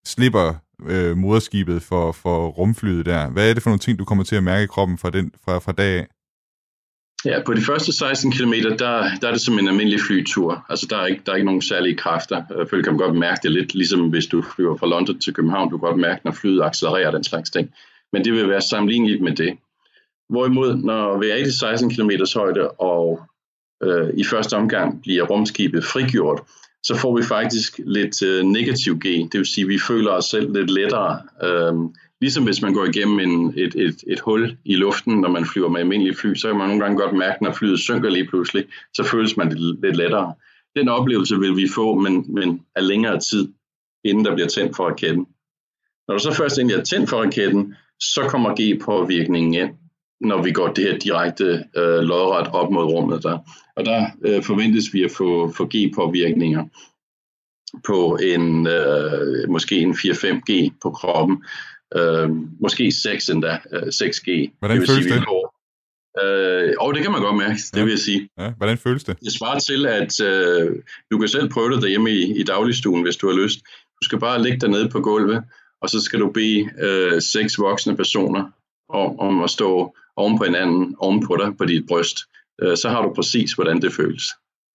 [0.06, 0.54] slipper
[0.86, 3.30] øh, moderskibet for, for rumflyet der.
[3.30, 5.32] Hvad er det for nogle ting, du kommer til at mærke i kroppen fra, den,
[5.46, 6.08] fra, fra dag af?
[7.26, 10.66] Ja, på de første 16 km, der, der er det som en almindelig flytur.
[10.70, 12.38] Altså, der er ikke, der er ikke nogen særlige kræfter.
[12.38, 15.34] Øh, Selvfølgelig kan man godt mærke det lidt, ligesom hvis du flyver fra London til
[15.34, 15.72] København.
[15.72, 17.70] Du kan godt mærke, når flyet accelererer den slags ting.
[18.14, 19.58] Men det vil være sammenligneligt med det.
[20.30, 23.22] Hvorimod, når vi er i 16 km højde, og
[23.84, 26.42] øh, i første omgang bliver rumskibet frigjort,
[26.84, 29.04] så får vi faktisk lidt øh, negativ G.
[29.04, 31.22] Det vil sige, at vi føler os selv lidt lettere.
[31.44, 31.74] Øh,
[32.22, 35.70] Ligesom hvis man går igennem en, et, et, et hul i luften, når man flyver
[35.70, 38.66] med almindelige fly, så kan man nogle gange godt mærke, når flyet synker lige pludselig,
[38.94, 40.34] så føles man lidt, lidt lettere.
[40.76, 43.48] Den oplevelse vil vi få, men, men af længere tid,
[44.04, 45.28] inden der bliver tændt for raketten.
[46.08, 49.76] Når du så først egentlig er tændt for raketten, så kommer G-påvirkningen ind,
[50.22, 53.38] når vi går det her direkte øh, lodret op mod rummet der.
[53.76, 56.64] Og der øh, forventes vi at få, få G-påvirkninger
[57.86, 61.44] på en øh, måske en 4-5G på kroppen,
[61.96, 62.30] øh,
[62.62, 64.28] måske 6 endda, øh, 6G.
[64.60, 65.24] Hvordan det vil føles sige, det?
[65.28, 65.44] får,
[66.24, 68.30] øh, og det kan man godt mærke, det vil jeg sige.
[68.40, 69.20] Ja, hvordan føles det?
[69.20, 70.76] Det svarer til, at øh,
[71.12, 73.60] du kan selv prøve det derhjemme i, i dagligstuen, hvis du har lyst.
[74.02, 75.44] Du skal bare ligge dig nede på gulvet,
[75.82, 78.52] og så skal du bede øh, seks voksne personer
[78.90, 82.18] om, om at stå oven på hinanden, oven på dig, på dit bryst.
[82.62, 84.24] Øh, så har du præcis, hvordan det føles.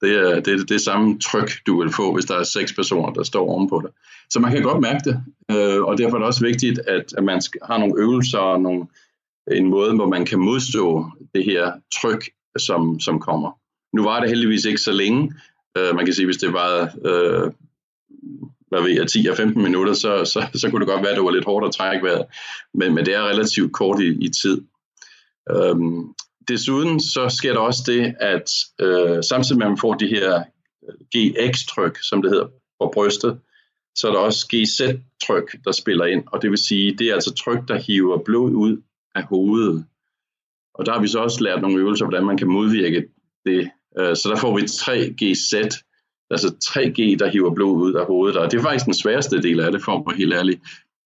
[0.01, 3.12] Det er det, er det samme tryk, du vil få, hvis der er seks personer,
[3.12, 3.91] der står oven på dig.
[4.31, 7.25] Så man kan godt mærke det, øh, og derfor er det også vigtigt, at, at
[7.25, 8.87] man skal, har nogle øvelser og nogle,
[9.51, 13.51] en måde, hvor man kan modstå det her tryk, som, som kommer.
[13.97, 15.35] Nu var det heldigvis ikke så længe.
[15.79, 17.53] Øh, man kan sige, hvis det var øh,
[18.73, 21.17] hvad ved jeg, 10 og 15 minutter, så, så, så kunne det godt være, at
[21.17, 22.27] det var lidt hårdt at trække vejret.
[22.75, 24.63] Men, men det er relativt kort i, i tid.
[25.51, 26.15] Øhm,
[26.49, 28.49] desuden så sker der også det, at
[28.81, 30.43] øh, samtidig med at man får de her
[30.89, 32.47] øh, GX-tryk, som det hedder,
[32.81, 33.41] på brystet,
[33.95, 36.25] så er der også GZ-tryk, der spiller ind.
[36.27, 38.83] Og det vil sige, det er altså tryk, der hiver blod ud
[39.15, 39.85] af hovedet.
[40.75, 43.09] Og der har vi så også lært nogle øvelser, hvordan man kan modvirke
[43.47, 43.71] det.
[43.99, 45.83] Øh, Så der får vi 3GZ,
[46.33, 48.37] altså 3G, der hiver blod ud af hovedet.
[48.37, 50.61] Og det er faktisk den sværeste del af det, for være helt ærlig.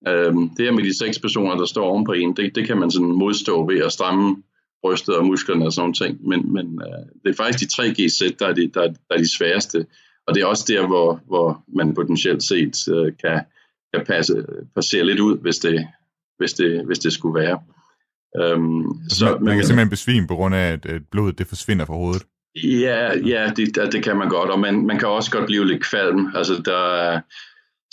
[0.09, 2.79] Øhm, Det her med de seks personer, der står oven på en, det, det kan
[2.79, 4.43] man sådan modstå ved at stramme
[4.83, 6.29] brystet og musklerne og sådan ting.
[6.29, 9.37] Men, men øh, det er faktisk de 3G-sæt, der er de, der, der er de
[9.37, 9.87] sværeste.
[10.27, 13.41] Og det er også der, hvor, hvor man potentielt set øh, kan,
[13.95, 15.87] kan passe, passere lidt ud, hvis det,
[16.39, 17.59] hvis det, hvis det skulle være.
[18.41, 21.95] Øhm, Så, man, man kan simpelthen besvime på grund af, at blodet det forsvinder fra
[21.95, 22.23] hovedet.
[22.65, 25.85] Ja, ja det, det- kan man godt, og man, man kan også godt blive lidt
[25.85, 26.27] kvalm.
[26.35, 27.21] Altså, der er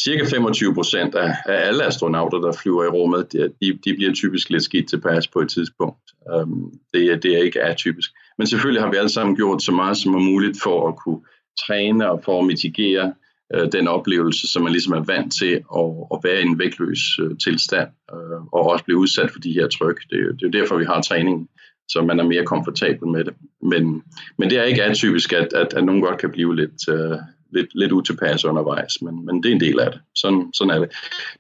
[0.04, 3.54] cirka 25 procent af, af alle astronauter, der flyver i rummet, de,
[3.86, 6.00] de, bliver typisk lidt skidt tilpas på et tidspunkt.
[6.36, 8.12] Um, det, det er ikke atypisk.
[8.38, 11.22] Men selvfølgelig har vi alle sammen gjort så meget som er muligt for at kunne
[11.68, 13.14] træne og for at mitigere
[13.56, 17.20] øh, den oplevelse, som man ligesom er vant til at, at være i en vægtløs
[17.22, 20.02] øh, tilstand, øh, og også blive udsat for de her tryk.
[20.10, 21.48] Det, det er jo derfor, vi har træningen
[21.90, 23.34] så man er mere komfortabel med det.
[23.62, 24.04] Men,
[24.38, 27.18] men det er ikke atypisk, at, at, at nogen godt kan blive lidt, øh,
[27.52, 30.02] lidt, lidt utilpas undervejs, men, men det er en del af det.
[30.16, 30.90] Sådan, sådan er det.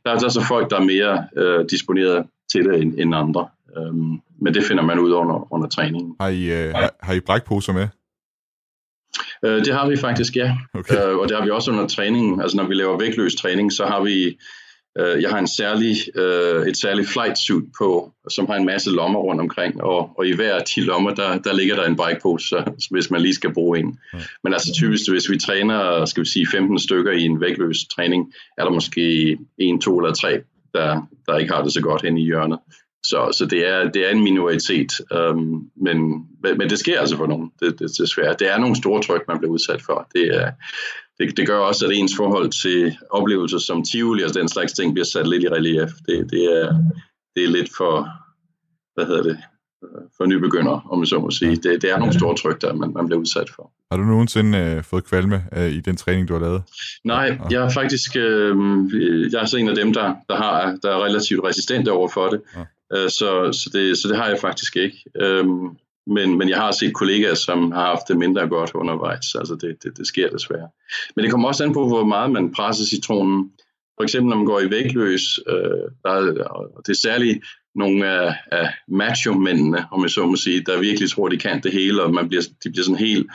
[0.03, 4.21] Der er altså folk, der er mere øh, disponeret til det end, end andre, øhm,
[4.41, 6.15] men det finder man ud under, under træningen.
[6.19, 7.87] Har I, øh, har, har I brækposer med?
[9.45, 10.57] Øh, det har vi faktisk, ja.
[10.73, 10.95] Okay.
[10.95, 12.41] Øh, og det har vi også under træningen.
[12.41, 14.37] Altså når vi laver vægtløs træning, så har vi,
[14.99, 18.89] øh, jeg har en særlig, øh, et særligt flight suit på, som har en masse
[18.89, 21.95] lommer rundt omkring, og, og i hver af de lommer, der, der ligger der en
[21.95, 23.99] bikepose, så, hvis man lige skal bruge en.
[24.43, 28.33] Men altså typisk, hvis vi træner, skal vi sige 15 stykker i en vægtløs træning,
[28.57, 30.41] er der måske en, to eller tre,
[30.73, 32.59] der, der ikke har det så godt hen i hjørnet.
[33.05, 35.97] Så, så det, er, det er en minoritet, øhm, men,
[36.43, 38.35] men men det sker altså for nogen, det, det, desværre.
[38.39, 40.07] Det er nogle store tryk, man bliver udsat for.
[40.15, 40.51] Det, er,
[41.19, 44.93] det, det gør også, at ens forhold til oplevelser som Tivoli og den slags ting
[44.93, 45.89] bliver sat lidt i relief.
[46.07, 46.67] Det, det, er,
[47.35, 48.07] det er lidt for,
[48.95, 49.37] hvad hedder det,
[50.17, 51.55] for nybegyndere, om jeg så må sige.
[51.55, 53.71] Det, det er nogle store tryk, der man, man bliver udsat for.
[53.91, 56.63] Har du nogensinde øh, fået kvalme øh, i den træning, du har lavet?
[57.03, 58.55] Nej, jeg er faktisk øh,
[59.33, 62.27] jeg er så en af dem, der, der, har, der er relativt resistente over for
[62.29, 62.41] det.
[62.55, 62.61] Ja.
[62.97, 65.03] Øh, så, så, det, så det har jeg faktisk ikke.
[65.21, 65.67] Øhm,
[66.07, 69.35] men, men jeg har set kollegaer, som har haft det mindre godt undervejs.
[69.35, 70.69] Altså det, det, det sker desværre.
[71.15, 73.51] Men det kommer også an på, hvor meget man presser citronen.
[73.97, 78.07] For eksempel når man går i vægtløs, øh, der er, og det er særligt nogle
[78.07, 82.03] af, af macho-mændene, om jeg så må sige, der virkelig tror, de kan det hele,
[82.03, 83.27] og man bliver, de bliver sådan helt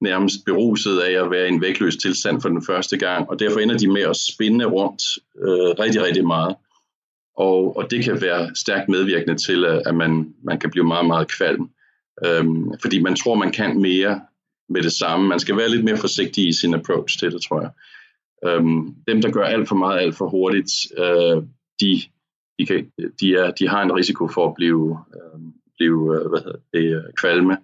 [0.00, 3.60] nærmest beruset af at være i en vægtløs tilstand for den første gang, og derfor
[3.60, 5.02] ender de med at spinde rundt
[5.42, 6.56] øh, rigtig, rigtig meget.
[7.36, 11.06] Og, og det kan være stærkt medvirkende til, at at man, man kan blive meget,
[11.06, 11.70] meget kvalm.
[12.26, 14.20] Øhm, fordi man tror, man kan mere
[14.68, 15.28] med det samme.
[15.28, 17.70] Man skal være lidt mere forsigtig i sin approach til det, tror jeg.
[18.46, 21.42] Øhm, dem, der gør alt for meget, alt for hurtigt, øh,
[21.80, 22.02] de,
[22.58, 26.40] de, kan, de, er, de har en risiko for at blive, øhm, øh, blive hvad
[26.44, 27.56] hedder det, øh, kvalme.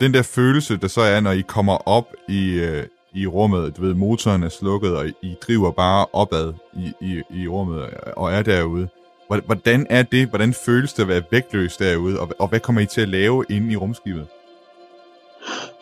[0.00, 3.82] Den der følelse, der så er, når I kommer op i, øh, i rummet, du
[3.82, 8.42] ved, motoren er slukket, og I driver bare opad i, i, i rummet og er
[8.42, 8.88] derude.
[9.28, 10.28] Hvordan er det?
[10.28, 12.20] Hvordan føles det at være vægtløs derude?
[12.20, 14.26] Og, og hvad kommer I til at lave inde i rumskibet?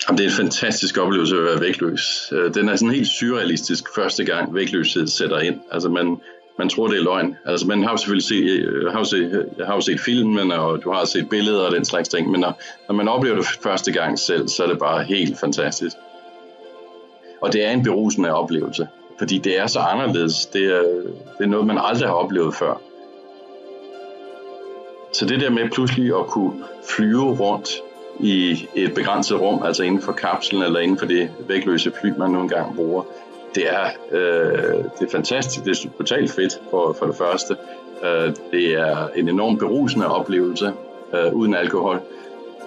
[0.09, 2.33] Jamen, det er en fantastisk oplevelse at være vægtløs.
[2.33, 5.61] Øh, den er sådan helt surrealistisk første gang vægtløshed sætter ind.
[5.73, 6.17] Altså man,
[6.59, 7.37] man tror, det er løgn.
[7.47, 10.53] Altså man har jo selvfølgelig set, øh, har jo set, øh, har jo set filmen,
[10.53, 13.47] og du har set billeder og den slags ting, men når, når man oplever det
[13.63, 15.97] første gang selv, så er det bare helt fantastisk.
[17.41, 20.47] og det er en berusende oplevelse, fordi det er så anderledes.
[20.47, 20.83] Det er,
[21.39, 22.81] det er noget, man aldrig har oplevet før.
[25.15, 26.53] Så det der med pludselig at kunne
[26.97, 27.69] flyve rundt
[28.21, 32.31] i et begrænset rum, altså inden for kapslen eller inden for det vægtløse fly, man
[32.31, 33.03] nu engang bruger,
[33.55, 35.65] det er, øh, det er fantastisk.
[35.65, 37.57] Det er totalt fedt for, for det første.
[38.05, 40.73] Øh, det er en enorm berusende oplevelse
[41.15, 42.01] øh, uden alkohol.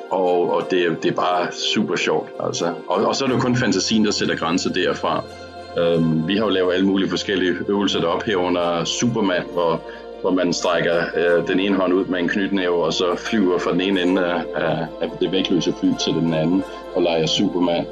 [0.10, 2.30] Og, og det, det er bare super sjovt.
[2.40, 2.74] Altså.
[2.88, 5.24] Og, og så er det jo kun fantasien, der sætter grænser derfra.
[5.78, 9.82] Øh, vi har jo lavet alle mulige forskellige øvelser derop herunder Superman, hvor
[10.22, 13.72] hvor man strækker øh, den ene hånd ud med en knytnæve, og så flyver fra
[13.72, 14.42] den ene ende af,
[15.02, 16.64] af det vægtløse fly til den anden,
[16.96, 17.86] og leger Superman.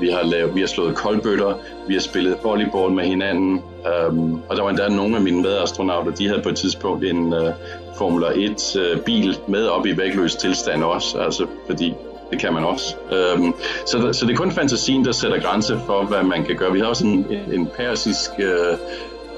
[0.00, 1.54] Vi har, lavet, vi har slået koldbøtter,
[1.88, 6.12] vi har spillet volleyball med hinanden, øhm, og der var endda nogle af mine medastronauter,
[6.12, 7.50] de havde på et tidspunkt en øh,
[7.98, 11.94] Formula 1 øh, bil med op i vægtløs tilstand også, altså fordi
[12.32, 12.96] det kan man også.
[13.12, 13.52] Øhm,
[13.86, 16.72] så, så det er kun fantasien, der sætter grænse for, hvad man kan gøre.
[16.72, 18.72] Vi havde også en, en persisk øh,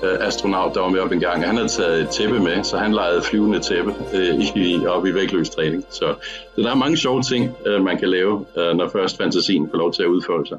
[0.04, 2.64] øh, astronaut, der var med op en gang, og han havde taget et tæppe med,
[2.64, 5.84] så han legede flyvende tæppe øh, i, op i vægtløs træning.
[5.90, 6.14] Så,
[6.54, 9.78] så der er mange sjove ting, øh, man kan lave, øh, når først fantasien får
[9.78, 10.58] lov til at udfolde sig.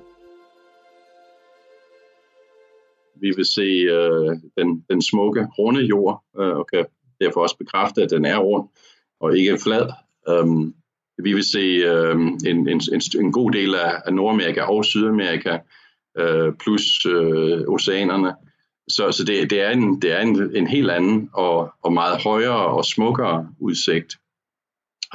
[3.22, 3.62] Vi vil se
[3.98, 6.86] øh, den, den smukke, runde jord, øh, og kan
[7.22, 8.68] derfor også bekræfte, at den er rund
[9.20, 9.88] og ikke flad.
[10.30, 10.72] Øh,
[11.24, 15.58] vi vil se øh, en, en, en, en god del af, af Nordamerika og Sydamerika,
[16.18, 18.36] øh, plus øh, oceanerne.
[18.90, 22.24] Så, så det, det er, en, det er en, en helt anden og, og meget
[22.24, 24.16] højere og smukkere udsigt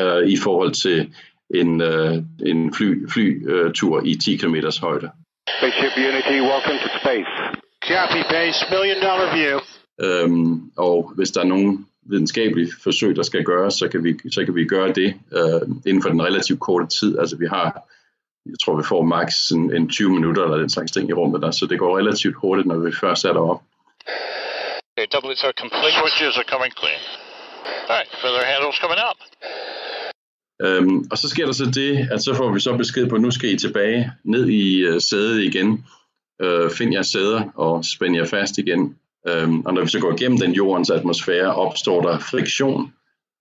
[0.00, 1.14] øh, i forhold til
[1.54, 2.14] en, øh,
[2.46, 5.10] en fly, flytur i 10 km højde.
[5.58, 7.30] Spaceship Unity, welcome to space.
[7.92, 9.58] Copy base, million dollar view.
[10.06, 14.44] Øhm, og hvis der er nogen videnskabelige forsøg, der skal gøres, så kan vi, så
[14.44, 17.18] kan vi gøre det øh, inden for den relativt korte tid.
[17.18, 17.66] Altså vi har,
[18.46, 21.42] jeg tror vi får maks en, en 20 minutter eller den slags ting i rummet
[21.42, 23.64] der, så det går relativt hurtigt, når vi først er deroppe.
[24.92, 25.94] Okay, doublets are complete.
[26.00, 27.02] Switches are coming clean.
[27.88, 29.18] Alright, further handles coming up.
[30.64, 33.20] Øhm, og så sker der så det, at så får vi så besked på, at
[33.20, 35.84] nu skal I tilbage ned i uh, sædet igen.
[36.44, 38.96] Uh, find jer sæder og spænd jer fast igen.
[39.28, 42.92] Øhm, og når vi så går igennem den jordens atmosfære, opstår der friktion,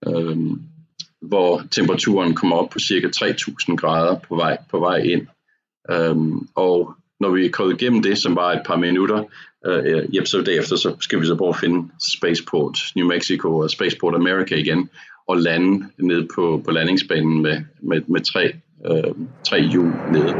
[0.07, 0.61] øhm,
[1.21, 5.27] hvor temperaturen kommer op på cirka 3000 grader på vej, på vej ind.
[5.91, 9.23] Øhm, og når vi er kommet igennem det, som var et par minutter,
[9.65, 13.57] øh, øh ja, så derefter så skal vi så prøve at finde Spaceport New Mexico
[13.57, 14.89] og Spaceport America igen,
[15.27, 18.53] og lande ned på, på landingsbanen med, med, med tre,
[18.85, 19.13] øh,
[19.43, 20.35] tre hjul nede.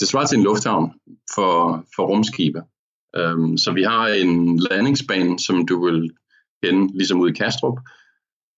[0.00, 0.92] Det svarer til en lufthavn
[1.34, 2.62] for, for rumskibe.
[3.16, 6.10] Øhm, så vi har en landingsbane, som du vil
[6.62, 7.78] kende ligesom ude i Kastrup.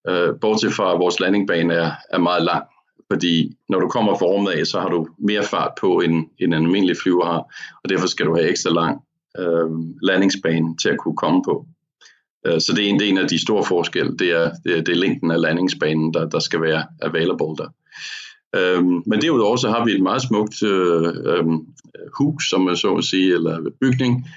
[0.08, 2.64] Øh, bortset fra, at vores landingbane er, er meget lang,
[3.12, 6.54] fordi når du kommer fra rummet af, så har du mere fart på, end, end
[6.54, 9.02] en almindelig flyver har, og derfor skal du have ekstra lang
[9.38, 9.70] øh,
[10.02, 11.66] landingsbane til at kunne komme på.
[12.46, 14.78] Øh, så det er en, det er en af de store forskelle, det er, det
[14.78, 17.68] er, det er længden af landingsbanen, der, der skal være available der.
[18.56, 21.44] Øhm, men derudover så har vi et meget smukt øh, øh,
[22.18, 24.28] hus, som man så at sige, eller bygning,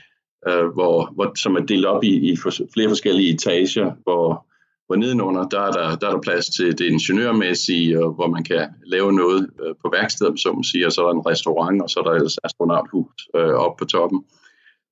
[0.47, 2.37] øh, hvor, hvor, som er delt op i, i
[2.73, 4.47] flere forskellige etager, hvor,
[4.87, 8.43] hvor nedenunder, der er der, der er der plads til det ingeniørmæssige, og hvor man
[8.43, 11.81] kan lave noget øh, på værkstedet, som man siger, og så er der en restaurant,
[11.81, 14.23] og så er der et astronauthus øh, oppe på toppen.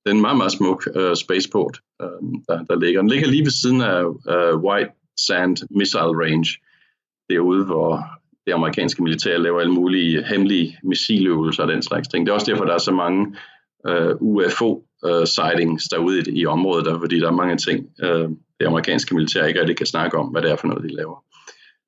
[0.04, 3.00] Det er en meget, meget smuk øh, spaceport, øh, der, der ligger.
[3.00, 4.90] Den ligger lige ved siden af øh, White
[5.26, 6.50] Sand Missile Range,
[7.30, 8.04] derude, hvor
[8.46, 12.26] det amerikanske militær laver alle mulige hemmelige missiløvelser og den slags ting.
[12.26, 13.36] Det er også derfor, der er så mange
[13.88, 18.28] øh, UFO-sightings øh, derude i, i området, der, fordi der er mange ting, øh,
[18.60, 21.24] det amerikanske militær ikke rigtig kan snakke om, hvad det er for noget, de laver.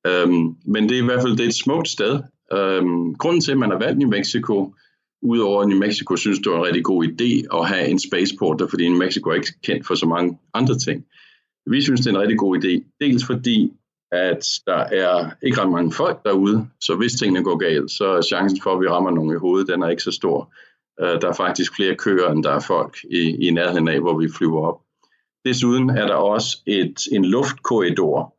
[0.07, 2.21] Øhm, men det er i hvert fald det er et smukt sted.
[2.53, 4.75] Øhm, grunden til, at man har valgt New Mexico,
[5.23, 8.59] udover at New Mexico synes, det var en rigtig god idé at have en spaceport,
[8.59, 11.05] der, fordi New Mexico er ikke kendt for så mange andre ting.
[11.67, 12.73] Vi synes, det er en rigtig god idé.
[13.01, 13.73] Dels fordi
[14.15, 18.23] at der er ikke ret mange folk derude, så hvis tingene går galt, så er
[18.23, 20.53] chancen for, at vi rammer nogen i hovedet, den er ikke så stor.
[21.01, 24.19] Øh, der er faktisk flere køer, end der er folk i, i nærheden af, hvor
[24.19, 24.81] vi flyver op.
[25.45, 28.35] Desuden er der også et, en luftkorridor,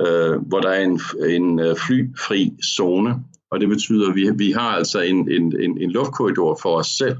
[0.00, 3.14] øh, hvor der er en, en øh, flyfri zone,
[3.50, 6.86] og det betyder, at vi, vi har altså en, en, en, en luftkorridor for os
[6.86, 7.16] selv,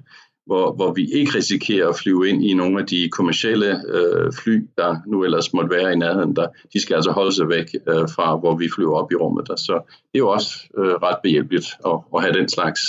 [0.46, 4.68] hvor, hvor vi ikke risikerer at flyve ind i nogle af de kommercielle øh, fly,
[4.78, 6.36] der nu ellers måtte være i nærheden.
[6.36, 9.48] Der, de skal altså holde sig væk øh, fra, hvor vi flyver op i rummet.
[9.48, 9.56] Der.
[9.56, 9.72] Så
[10.12, 12.80] det er jo også øh, ret behjælpeligt at, at have den slags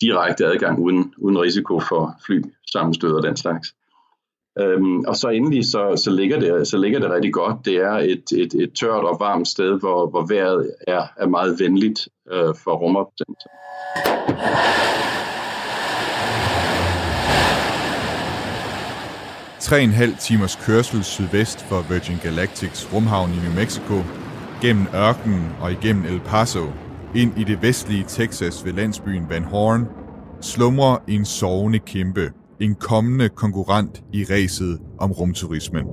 [0.00, 2.42] direkte adgang uden, uden risiko for fly
[2.72, 3.68] sammenstød og den slags.
[4.58, 7.56] Øhm, og så endelig så, så, ligger det, så ligger det rigtig godt.
[7.64, 11.60] Det er et, et, et tørt og varmt sted, hvor, hvor vejret er, er meget
[11.60, 13.50] venligt øh, for rumopsendelser.
[19.70, 23.94] Tre og en halv timers kørsel sydvest for Virgin Galactics rumhavn i New Mexico,
[24.62, 26.66] gennem ørkenen og igennem El Paso,
[27.14, 29.88] ind i det vestlige Texas ved landsbyen Van Horn,
[30.40, 35.84] slumrer en sovende kæmpe, en kommende konkurrent i ræset om rumturismen.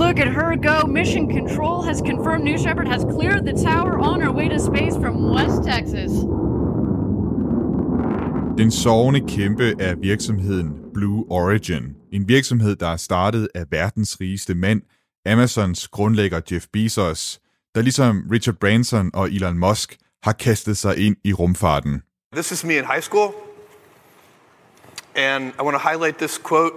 [0.00, 0.86] Look at her go.
[0.86, 4.96] Mission Control has confirmed New Shepard has cleared the tower on her way to space
[5.02, 6.12] from West Texas.
[8.58, 11.95] Den sovende kæmpe er virksomheden Blue Origin.
[12.12, 14.82] En virksomhed, der er startet af verdens rigeste mand,
[15.26, 17.40] Amazons grundlægger Jeff Bezos,
[17.74, 22.02] der ligesom Richard Branson og Elon Musk har kastet sig ind i rumfarten.
[22.34, 23.34] This is me in high school,
[25.14, 26.74] and I want to highlight this quote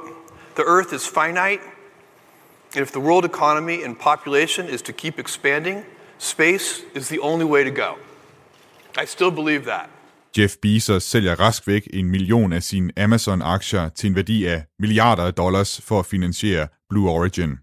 [0.55, 1.61] The earth is finite,
[2.75, 5.85] and if the world economy and population is to keep expanding,
[6.17, 7.95] space is the only way to go.
[8.97, 9.89] I still believe that.
[10.37, 15.23] Jeff Bezos sælger rask væk en million af sine Amazon-aktier til en værdi af milliarder
[15.23, 17.57] af dollars for at finansiere Blue Origin.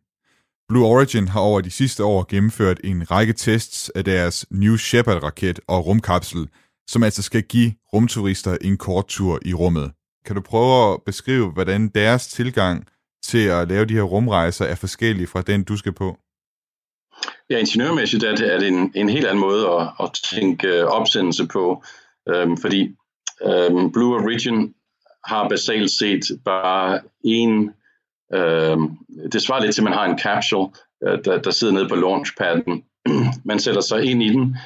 [0.68, 5.60] Blue Origin har over de sidste år gennemført en række tests af deres New Shepard-raket
[5.68, 6.48] og rumkapsel,
[6.88, 9.92] som altså skal give rumturister en kort tur i rummet.
[10.24, 12.86] Kan du prøve at beskrive, hvordan deres tilgang
[13.24, 16.16] til at lave de her rumrejser er forskellig fra den, du skal på?
[17.50, 20.84] Ja, ingeniørmæssigt er det, er det en, en helt anden måde at, at tænke øh,
[20.84, 21.82] opsendelse på,
[22.28, 22.96] øhm, fordi
[23.46, 24.74] øhm, Blue Origin
[25.24, 27.70] har basalt set bare en,
[28.34, 28.88] øhm,
[29.32, 30.68] det svarer lidt til, at man har en capsule,
[31.06, 32.84] øh, der, der sidder nede på launchpadden.
[33.44, 34.56] man sætter sig ind i den.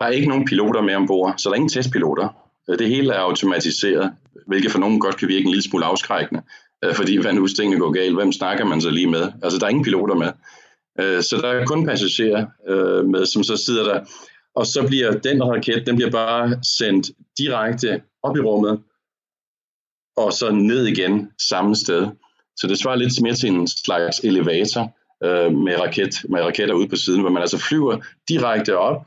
[0.00, 2.28] Der er ikke nogen piloter med ombord, så der er ingen testpiloter.
[2.70, 4.12] Øh, det hele er automatiseret,
[4.46, 6.42] hvilket for nogen godt kan virke en lille smule afskrækkende.
[6.84, 9.32] Øh, fordi hvad nu tingene går galt, hvem snakker man så lige med?
[9.42, 10.32] Altså der er ingen piloter med.
[11.00, 12.46] Øh, så der er kun passagerer
[13.02, 14.00] med, som så sidder der.
[14.56, 18.82] Og så bliver den raket, den bliver bare sendt direkte op i rummet,
[20.16, 22.08] og så ned igen samme sted.
[22.56, 26.88] Så det svarer lidt mere til en slags elevator øh, med, raket, med raketter ude
[26.88, 27.98] på siden, hvor man altså flyver
[28.28, 29.06] direkte op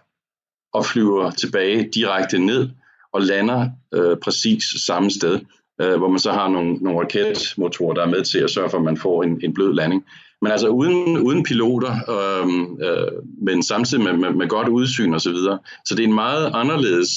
[0.73, 2.69] og flyver tilbage direkte ned
[3.13, 5.39] og lander øh, præcis samme sted
[5.81, 8.77] øh, hvor man så har nogle, nogle raketmotorer, der er med til at sørge for,
[8.77, 10.05] at man får en, en blød landing.
[10.41, 12.47] Men altså uden, uden piloter, øh,
[12.89, 13.11] øh,
[13.41, 15.19] men samtidig med, med, med godt udsyn osv.
[15.19, 15.59] Så, videre.
[15.85, 17.09] så det er en meget anderledes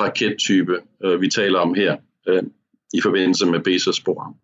[0.00, 1.96] rakettype, øh, vi taler om her,
[2.28, 2.42] øh,
[2.94, 4.36] i forbindelse med Bezos spor.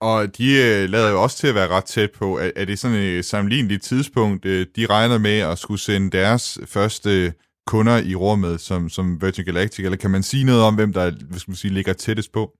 [0.00, 2.38] Og de øh, lader jo også til at være ret tæt på.
[2.38, 6.58] Er, er det sådan et sammenligneligt tidspunkt, øh, de regner med at skulle sende deres
[6.66, 7.32] første øh,
[7.66, 11.10] kunder i rummet som, som Virgin Galactic, eller kan man sige noget om, hvem der
[11.10, 12.52] hvad skal man sige, ligger tættest på?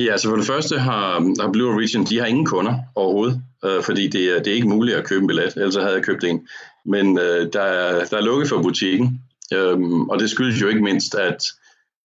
[0.00, 3.82] Ja, altså for det første har, har Blue Origin, de har ingen kunder overhovedet, øh,
[3.82, 6.24] fordi det er, det er ikke muligt at købe en billet, ellers havde jeg købt
[6.24, 6.48] en.
[6.84, 9.20] Men øh, der, er, der er lukket for butikken,
[9.54, 9.80] øh,
[10.10, 11.44] og det skyldes jo ikke mindst, at,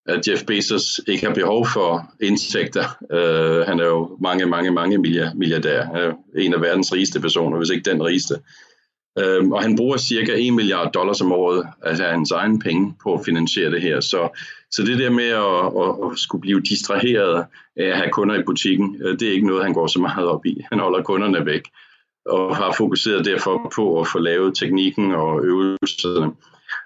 [0.06, 2.98] at Jeff Bezos ikke har behov for indtægter.
[3.12, 4.98] Øh, han er jo mange, mange, mange
[5.36, 5.86] milliardær.
[5.86, 8.36] Han er en af verdens rigeste personer, hvis ikke den rigeste.
[9.20, 13.14] Øhm, og han bruger cirka 1 milliard dollars om året altså hans egen penge på
[13.14, 14.00] at finansiere det her.
[14.00, 14.40] Så,
[14.76, 17.46] så det der med at, at, at skulle blive distraheret
[17.78, 20.28] af at have kunder i butikken, øh, det er ikke noget, han går så meget
[20.28, 20.62] op i.
[20.72, 21.62] Han holder kunderne væk
[22.26, 26.32] og har fokuseret derfor på at få lavet teknikken og øvelserne.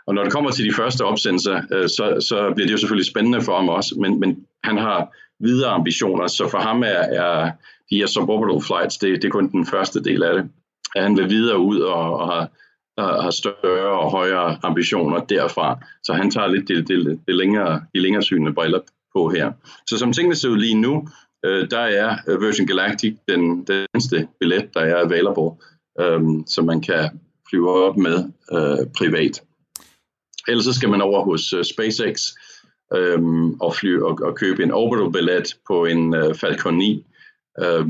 [0.08, 3.12] Og når det kommer til de første opsendelser, øh, så, så bliver det jo selvfølgelig
[3.12, 7.52] spændende for ham også, men, men han har videre ambitioner, så for ham er, er
[7.90, 10.50] de her suborbital flights, det, det er kun den første del af det
[10.96, 12.50] at han vil videre ud og, og har,
[13.00, 15.80] Øh, har større og højere ambitioner derfra.
[16.04, 18.80] Så han tager lidt det, det, det længere, de længere synende briller
[19.16, 19.52] på her.
[19.88, 21.08] Så som tingene ser ud lige nu,
[21.46, 25.52] øh, der er øh, Virgin Galactic den, den eneste billet, der er available,
[26.00, 27.20] øh, som man kan
[27.50, 28.18] flyve op med
[28.52, 29.42] øh, privat.
[30.48, 32.22] Ellers så skal man over hos øh, SpaceX
[32.96, 33.20] øh,
[33.60, 37.06] og, fly, og, og købe en orbital billet på en øh, Falcon 9.
[37.64, 37.86] Øh,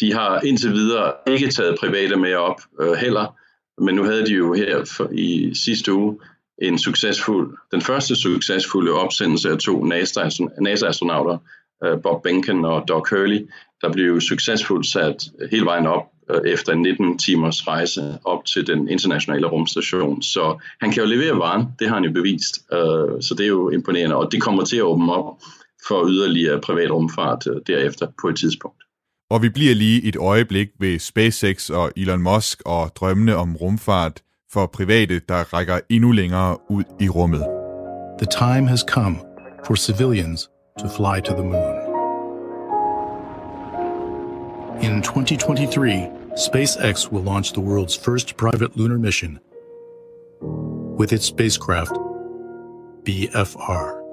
[0.00, 3.36] de har indtil videre ikke taget private med op øh, heller,
[3.78, 6.18] men nu havde de jo her for, i sidste uge
[6.62, 11.38] en succesfuld, den første succesfulde opsendelse af to NASA-astronauter,
[11.84, 13.48] øh, Bob Behnken og Doug Hurley,
[13.82, 18.66] der blev succesfuldt sat hele vejen op øh, efter en 19 timers rejse op til
[18.66, 20.22] den internationale rumstation.
[20.22, 23.48] Så han kan jo levere varen, det har han jo bevist, øh, så det er
[23.48, 25.36] jo imponerende, og det kommer til at åbne op
[25.88, 28.83] for yderligere privat rumfart derefter på et tidspunkt.
[29.30, 34.22] Og vi bliver lige et øjeblik ved SpaceX og Elon Musk og drømmene om rumfart
[34.52, 37.46] for private, der rækker endnu længere ud i rummet.
[38.18, 39.16] The time has come
[39.66, 41.74] for civilians to fly to the moon.
[44.82, 49.38] In 2023, SpaceX will launch the world's first private lunar mission
[50.98, 51.92] with its spacecraft,
[53.04, 54.03] BFR.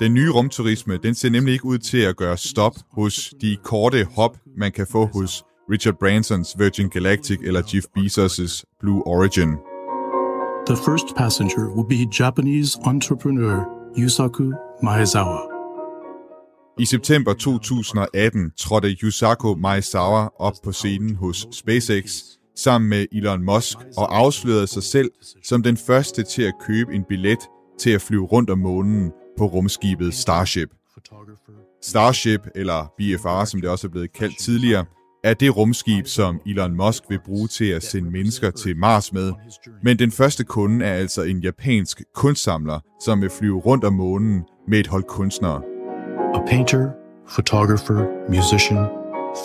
[0.00, 4.04] Den nye rumturisme, den ser nemlig ikke ud til at gøre stop hos de korte
[4.04, 9.48] hop, man kan få hos Richard Bransons Virgin Galactic eller Jeff Bezos' Blue Origin.
[10.66, 13.66] The first passenger will be Japanese entrepreneur
[13.98, 15.40] Yusaku Maezawa.
[16.78, 22.22] I september 2018 trådte Yusaku Maezawa op på scenen hos SpaceX
[22.56, 25.10] sammen med Elon Musk og afslørede sig selv
[25.44, 27.38] som den første til at købe en billet
[27.78, 30.68] til at flyve rundt om månen på rumskibet Starship.
[31.82, 34.84] Starship, eller BFR, som det også er blevet kaldt tidligere,
[35.24, 39.32] er det rumskib, som Elon Musk vil bruge til at sende mennesker til Mars med.
[39.82, 44.44] Men den første kunde er altså en japansk kunstsamler, som vil flyve rundt om månen
[44.68, 45.62] med et hold kunstnere.
[46.34, 46.90] A painter,
[47.28, 48.86] photographer, musician,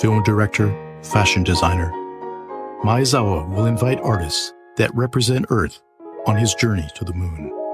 [0.01, 0.67] film director,
[1.03, 1.89] fashion designer.
[2.85, 5.75] Maezawa will invite artists that represent Earth
[6.27, 7.64] on his journey to the moon.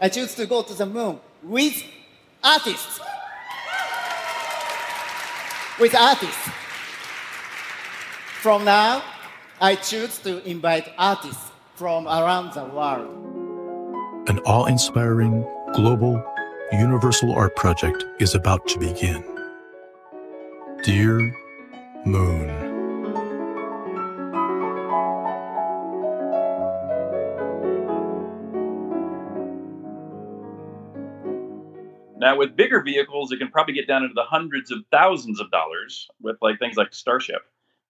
[0.00, 1.82] I choose to go to the moon with
[2.42, 3.00] artists.
[5.80, 6.48] With artists.
[8.40, 9.02] From now,
[9.60, 14.28] I choose to invite artists from around the world.
[14.28, 15.44] An awe inspiring,
[15.74, 16.22] global,
[16.72, 19.24] universal art project is about to begin.
[20.84, 21.34] Dear
[22.04, 22.67] Moon.
[32.24, 35.46] Now, with bigger vehicles, it can probably get down into the hundreds of thousands of
[35.58, 35.92] dollars
[36.24, 37.42] with like things like Starship,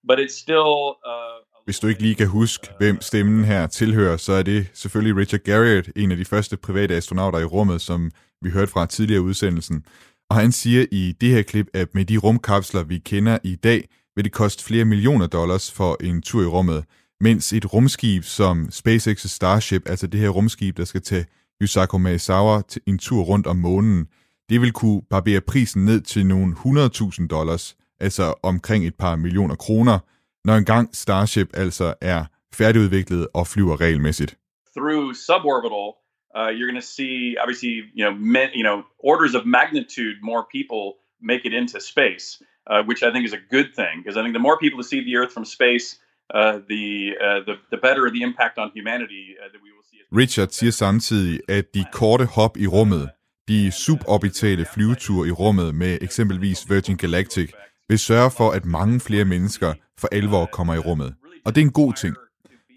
[0.07, 0.73] but it's still.
[1.11, 5.17] Uh, Hvis du ikke lige kan huske, hvem stemmen her tilhører, så er det selvfølgelig
[5.17, 8.11] Richard Garriott, en af de første private astronauter i rummet, som
[8.41, 9.85] vi hørte fra tidligere udsendelsen.
[10.29, 13.89] Og han siger i det her klip, at med de rumkapsler, vi kender i dag,
[14.15, 16.85] vil det koste flere millioner dollars for en tur i rummet,
[17.19, 21.25] mens et rumskib som SpaceX Starship, altså det her rumskib, der skal tage
[21.61, 24.07] Yusaku Maezawa til en tur rundt om månen,
[24.49, 29.55] det vil kunne barbere prisen ned til nogle 100.000 dollars, altså omkring et par millioner
[29.55, 29.99] kroner,
[30.45, 34.35] når engang Starship altså er færdigudviklet og flyver regelmæssigt.
[34.79, 35.87] through suborbital,
[36.35, 40.43] uh, you're going to see obviously you know men, you know orders of magnitude more
[40.55, 40.83] people
[41.21, 42.25] make it into space,
[42.71, 44.87] uh, which I think is a good thing because I think the more people to
[44.91, 45.87] see the Earth from space,
[46.33, 46.85] uh, the,
[47.25, 49.97] uh, the the better the impact on humanity uh, that we will see.
[50.11, 53.09] Richard siger samtidig, at de korte hop i rummet,
[53.49, 57.51] de suborbitale flyveture i rummet med eksempelvis Virgin Galactic,
[57.89, 61.13] vil sørge for, at mange flere mennesker for alvor kommer i rummet.
[61.45, 62.15] Og det er en god ting.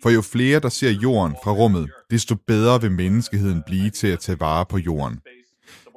[0.03, 4.19] For jo flere, der ser jorden fra rummet, desto bedre vil menneskeheden blive til at
[4.19, 5.19] tage vare på jorden.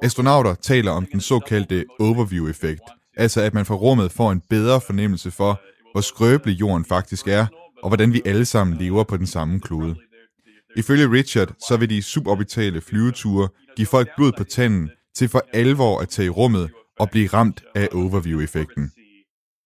[0.02, 2.82] Astronauter taler om den såkaldte overview-effekt,
[3.16, 5.60] altså at man fra rummet får en bedre fornemmelse for,
[5.92, 7.46] hvor skrøbelig jorden faktisk er,
[7.82, 9.96] og hvordan vi alle sammen lever på den samme klode.
[10.76, 16.00] Ifølge Richard, så vil de suborbitale flyveture give folk blod på tanden til for alvor
[16.00, 18.92] at tage i rummet og blive ramt af overview-effekten.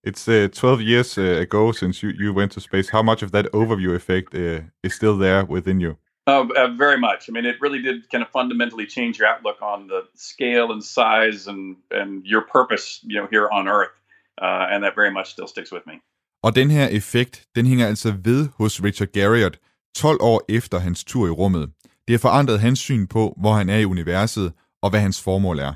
[0.08, 2.88] It's uh, 12 years uh, ago since you, you went to space.
[2.90, 5.92] How much of that overview effect uh, is still there within you?
[6.26, 7.20] Uh, uh, very much.
[7.28, 10.00] I mean, it really did kind of fundamentally change your outlook on the
[10.30, 11.62] scale and size and
[12.00, 13.96] and your purpose, you know, here on Earth,
[14.46, 15.96] uh, and that very much still sticks with me.
[16.42, 19.58] Og den her effekt, den hænger altså ved hos Richard Garriott
[19.96, 21.70] 12 år efter hans tur i rummet.
[22.10, 24.52] Det har forandret hans syn på, hvor han er i universet
[24.82, 25.72] og hvad hans formål er.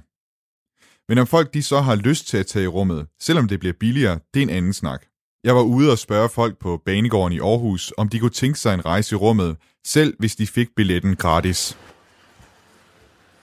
[1.08, 3.72] Men om folk de så har lyst til at tage i rummet, selvom det bliver
[3.80, 5.04] billigere, det er en anden snak.
[5.44, 8.74] Jeg var ude og spørge folk på Banegården i Aarhus, om de kunne tænke sig
[8.74, 11.78] en rejse i rummet, selv hvis de fik billetten gratis.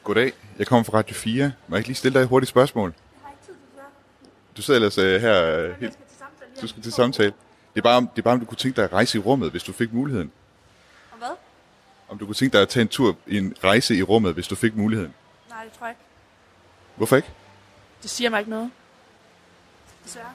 [0.03, 1.51] Goddag, jeg kommer fra Radio 4.
[1.67, 2.93] Må jeg ikke lige stille dig et hurtigt spørgsmål?
[4.57, 5.93] Du sidder ellers uh, her uh, helt...
[6.61, 7.33] Du skal til samtale.
[7.73, 9.21] Det er, bare, om, det er bare, om du kunne tænke dig at rejse i
[9.21, 10.31] rummet, hvis du fik muligheden.
[12.11, 14.55] Om du kunne tænke dig at tage en tur, en rejse i rummet, hvis du
[14.55, 15.13] fik muligheden.
[15.49, 16.01] Nej, det tror jeg ikke.
[16.95, 17.29] Hvorfor ikke?
[18.01, 18.71] Det siger mig ikke noget.
[20.03, 20.33] Desværre.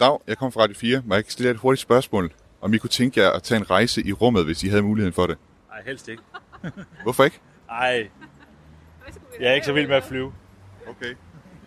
[0.00, 1.02] Dag, jeg kommer fra Radio 4.
[1.06, 2.32] Må jeg ikke stille jer et hurtigt spørgsmål?
[2.60, 5.12] Om I kunne tænke jer at tage en rejse i rummet, hvis I havde muligheden
[5.12, 5.38] for det?
[5.68, 6.22] Nej, helst ikke.
[7.02, 7.40] Hvorfor ikke?
[7.68, 8.10] Nej.
[9.40, 10.32] Jeg er ikke så vild med at flyve.
[10.88, 11.14] Okay.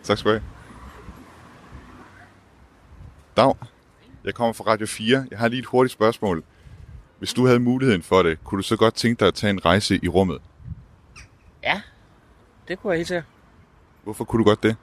[0.02, 0.44] Tak skal du have.
[3.36, 3.54] Dag,
[4.28, 5.26] jeg kommer fra Radio 4.
[5.30, 6.44] Jeg har lige et hurtigt spørgsmål.
[7.18, 9.64] Hvis du havde muligheden for det, kunne du så godt tænke dig at tage en
[9.64, 10.38] rejse i rummet?
[11.62, 11.80] Ja,
[12.68, 13.24] det kunne jeg helt sikkert.
[14.04, 14.76] Hvorfor kunne du godt det?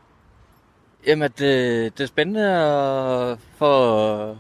[1.08, 4.38] Jamen, det, det er spændende for,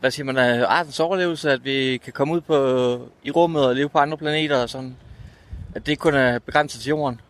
[0.00, 2.54] hvad siger man, øh, artens overlevelse, at vi kan komme ud på,
[3.22, 4.96] i rummet og leve på andre planeter og sådan.
[5.74, 7.20] At det kun er begrænset til jorden.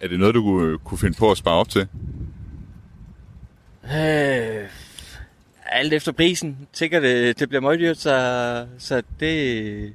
[0.00, 1.88] Er det noget, du kunne, kunne finde på at spare op til?
[3.84, 4.68] Øh,
[5.74, 6.68] alt efter prisen.
[6.72, 9.94] Tænker det, øh, det bliver meget dyrt, så, så det,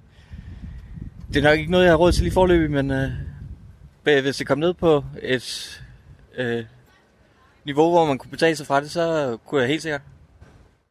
[1.34, 3.12] det er nok ikke noget, jeg har råd til lige forløbig, men øh,
[4.04, 5.82] hvis det kom ned på et
[6.38, 6.64] øh,
[7.66, 10.02] niveau, hvor man kunne betale sig fra det, så kunne jeg helt sikkert.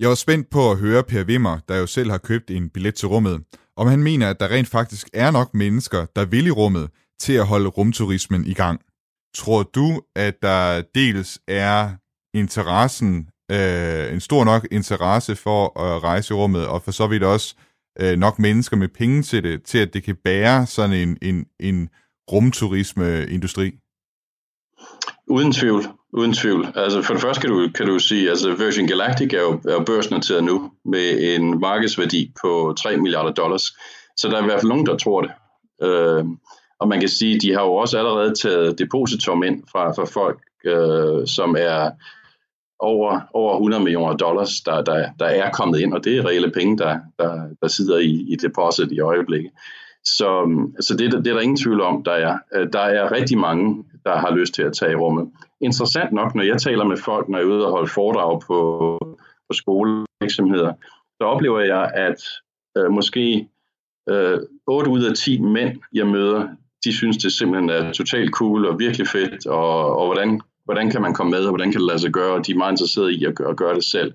[0.00, 2.94] Jeg var spændt på at høre Per Wimmer, der jo selv har købt en billet
[2.94, 3.44] til rummet,
[3.76, 7.32] om han mener, at der rent faktisk er nok mennesker, der vil i rummet, til
[7.32, 8.80] at holde rumturismen i gang.
[9.34, 11.90] Tror du, at der dels er
[12.34, 17.22] interessen, øh, en stor nok interesse for at rejse i rummet, og for så vidt
[17.22, 17.54] også
[18.00, 21.46] øh, nok mennesker med penge til det, til at det kan bære sådan en, en,
[21.60, 21.88] en
[22.32, 23.72] rumturismeindustri?
[25.26, 25.84] Uden tvivl.
[26.12, 26.66] Uden tvivl.
[26.74, 29.72] Altså for det første kan du, kan du sige, altså Virgin Galactic er jo, er
[29.72, 33.62] jo børsnoteret nu med en markedsværdi på 3 milliarder dollars.
[34.16, 35.30] Så der er i hvert fald nogen, der tror det.
[35.82, 36.24] Øh,
[36.80, 40.38] og man kan sige, de har jo også allerede taget depositum ind fra, fra folk,
[40.64, 41.90] øh, som er
[42.78, 46.50] over, over 100 millioner dollars, der, der, der er kommet ind, og det er reelle
[46.50, 49.50] penge, der, der, der sidder i, i deposit i øjeblikket.
[50.04, 52.38] Så, så det, det er der ingen tvivl om, der er.
[52.54, 55.30] Øh, der er rigtig mange, der har lyst til at tage i rummet.
[55.60, 58.98] Interessant nok, når jeg taler med folk, når jeg er ude og holde foredrag på,
[59.48, 60.72] på skolevirksomheder,
[61.16, 62.22] så oplever jeg, at
[62.78, 63.48] øh, måske
[64.08, 66.48] øh, 8 ud af 10 mænd, jeg møder,
[66.84, 71.02] de synes, det simpelthen er totalt cool og virkelig fedt, og, og hvordan, hvordan kan
[71.02, 73.14] man komme med, og hvordan kan det lade sig gøre, og de er meget interesserede
[73.14, 74.12] i at gøre, at gøre det selv.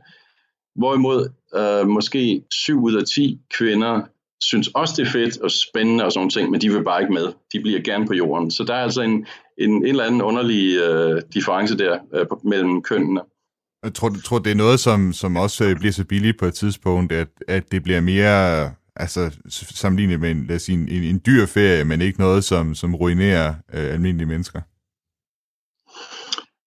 [0.76, 4.01] Hvorimod øh, måske 7 ud af 10 kvinder
[4.41, 7.14] synes også, det er fedt og spændende og sådan ting, men de vil bare ikke
[7.14, 7.28] med.
[7.54, 8.51] De bliver gerne på jorden.
[8.51, 9.26] Så der er altså en,
[9.58, 13.22] en, en eller anden underlig øh, difference der øh, mellem kønnene.
[13.84, 16.54] Jeg tror, tror, det er noget, som, som også øh, bliver så billigt på et
[16.54, 21.22] tidspunkt, at, at det bliver mere altså sammenlignet med en, lad os sige, en, en
[21.26, 24.62] dyr ferie, men ikke noget, som, som ruinerer øh, almindelige mennesker?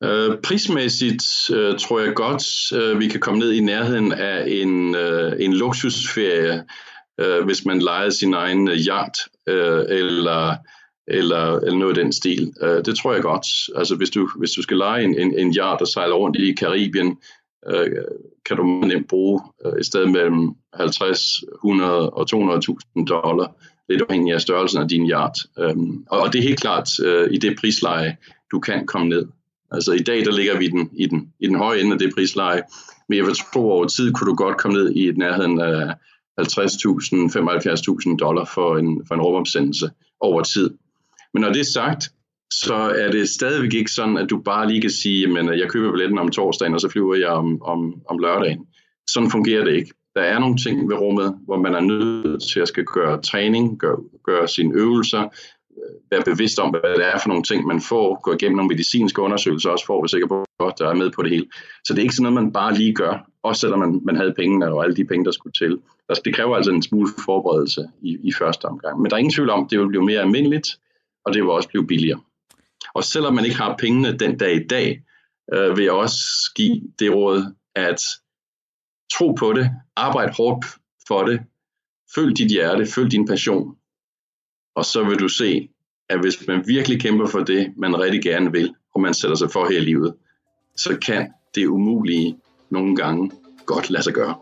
[0.05, 4.95] Øh, prismæssigt øh, tror jeg godt, øh, vi kan komme ned i nærheden af en,
[4.95, 6.65] øh, en luksusferie,
[7.21, 9.19] øh, hvis man leger sin egen øh, yacht
[9.49, 10.57] øh, eller,
[11.09, 12.53] eller, eller noget af den stil.
[12.63, 13.47] Øh, det tror jeg godt.
[13.77, 16.53] Altså hvis du, hvis du skal lege en, en, en yacht og sejle rundt i
[16.53, 17.19] Karibien,
[17.69, 17.91] øh,
[18.47, 23.55] kan du nemt bruge øh, et sted mellem 50, 100 og 200.000 dollar,
[23.89, 25.39] lidt afhængig af størrelsen af din yacht.
[25.59, 25.77] Øh,
[26.11, 28.17] og, og det er helt klart øh, i det prisleje,
[28.51, 29.27] du kan komme ned.
[29.71, 32.15] Altså i dag, der ligger vi den, i, den, i den høje ende af det
[32.15, 32.63] prisleje,
[33.09, 35.95] men jeg vil tro over tid, kunne du godt komme ned i nærheden af
[36.41, 36.45] 50.000,
[38.11, 39.91] 75.000 dollar for en, for en rumopsendelse
[40.21, 40.71] over tid.
[41.35, 42.11] Men når det er sagt,
[42.53, 45.93] så er det stadigvæk ikke sådan, at du bare lige kan sige, at jeg køber
[45.93, 48.67] billetten om torsdagen, og så flyver jeg om, om, om lørdagen.
[49.11, 49.93] Sådan fungerer det ikke.
[50.15, 53.79] Der er nogle ting ved rummet, hvor man er nødt til at skal gøre træning,
[53.79, 55.29] gøre, gøre sine øvelser,
[55.77, 58.69] Øh, være bevidst om, hvad det er for nogle ting, man får, gå igennem nogle
[58.69, 61.47] medicinske undersøgelser også for at være sikker på, at der er med på det hele.
[61.85, 64.35] Så det er ikke sådan noget, man bare lige gør, også selvom man, man havde
[64.37, 65.79] pengene og alle de penge, der skulle til.
[66.09, 69.01] Altså, det kræver altså en smule forberedelse i, i første omgang.
[69.01, 70.69] Men der er ingen tvivl om, at det vil blive mere almindeligt,
[71.25, 72.21] og det vil også blive billigere.
[72.95, 75.03] Og selvom man ikke har pengene den dag i dag,
[75.55, 76.19] øh, vil jeg også
[76.57, 78.01] give det råd, at
[79.13, 80.67] tro på det, arbejde hårdt
[81.09, 81.41] for det,
[82.15, 83.77] følg dit hjerte, følg din passion,
[84.77, 85.69] og så vil du se,
[86.09, 89.51] at hvis man virkelig kæmper for det, man rigtig gerne vil, og man sætter sig
[89.51, 90.15] for her i livet,
[90.77, 92.37] så kan det umulige
[92.71, 93.31] nogle gange
[93.67, 94.35] godt lade sig gøre.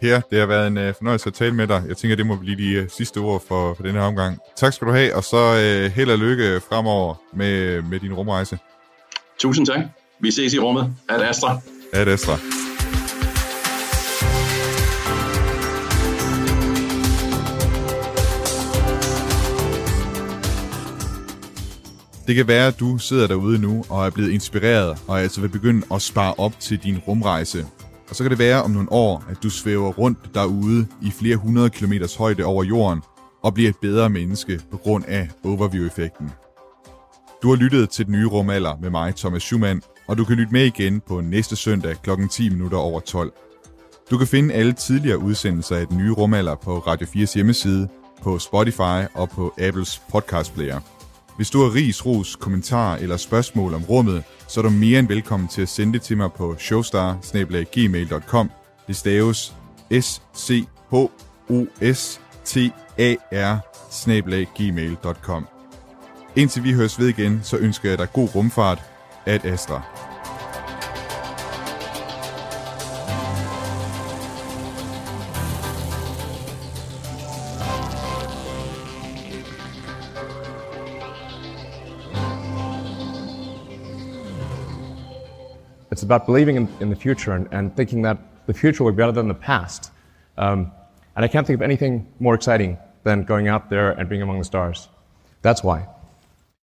[0.00, 1.82] Per, det har været en uh, fornøjelse at tale med dig.
[1.88, 4.38] Jeg tænker, det må blive de uh, sidste ord for, for denne her omgang.
[4.56, 8.58] Tak skal du have, og så uh, held og lykke fremover med, med din rumrejse.
[9.38, 9.80] Tusind tak.
[10.20, 10.94] Vi ses i rummet.
[11.08, 11.58] Ad Astra.
[11.92, 12.53] Ad Astra.
[22.26, 25.48] Det kan være, at du sidder derude nu og er blevet inspireret og altså vil
[25.48, 27.66] begynde at spare op til din rumrejse.
[28.10, 31.36] Og så kan det være om nogle år, at du svæver rundt derude i flere
[31.36, 33.02] hundrede kilometers højde over jorden
[33.42, 36.30] og bliver et bedre menneske på grund af overview-effekten.
[37.42, 40.52] Du har lyttet til den nye rumalder med mig, Thomas Schumann, og du kan lytte
[40.52, 42.10] med igen på næste søndag kl.
[42.30, 43.32] 10 minutter over 12.
[44.10, 47.88] Du kan finde alle tidligere udsendelser af den nye rumalder på Radio 4's hjemmeside,
[48.22, 50.93] på Spotify og på Apples podcast player.
[51.36, 55.08] Hvis du har ris, ros, kommentar eller spørgsmål om rummet, så er du mere end
[55.08, 57.18] velkommen til at sende det til mig på showstar
[58.86, 59.54] Det staves
[60.00, 61.08] s c h o
[61.94, 62.56] s t
[62.98, 63.58] a r
[64.56, 65.46] gmail.com.
[66.36, 68.82] Indtil vi høres ved igen, så ønsker jeg dig god rumfart.
[69.26, 70.03] Ad Astra.
[85.94, 88.18] It's about believing in, in the future and, and thinking that
[88.48, 89.92] the future will be better than the past.
[90.36, 90.72] Um,
[91.14, 94.40] and I can't think of anything more exciting than going out there and being among
[94.40, 94.88] the stars.
[95.42, 95.86] That's why.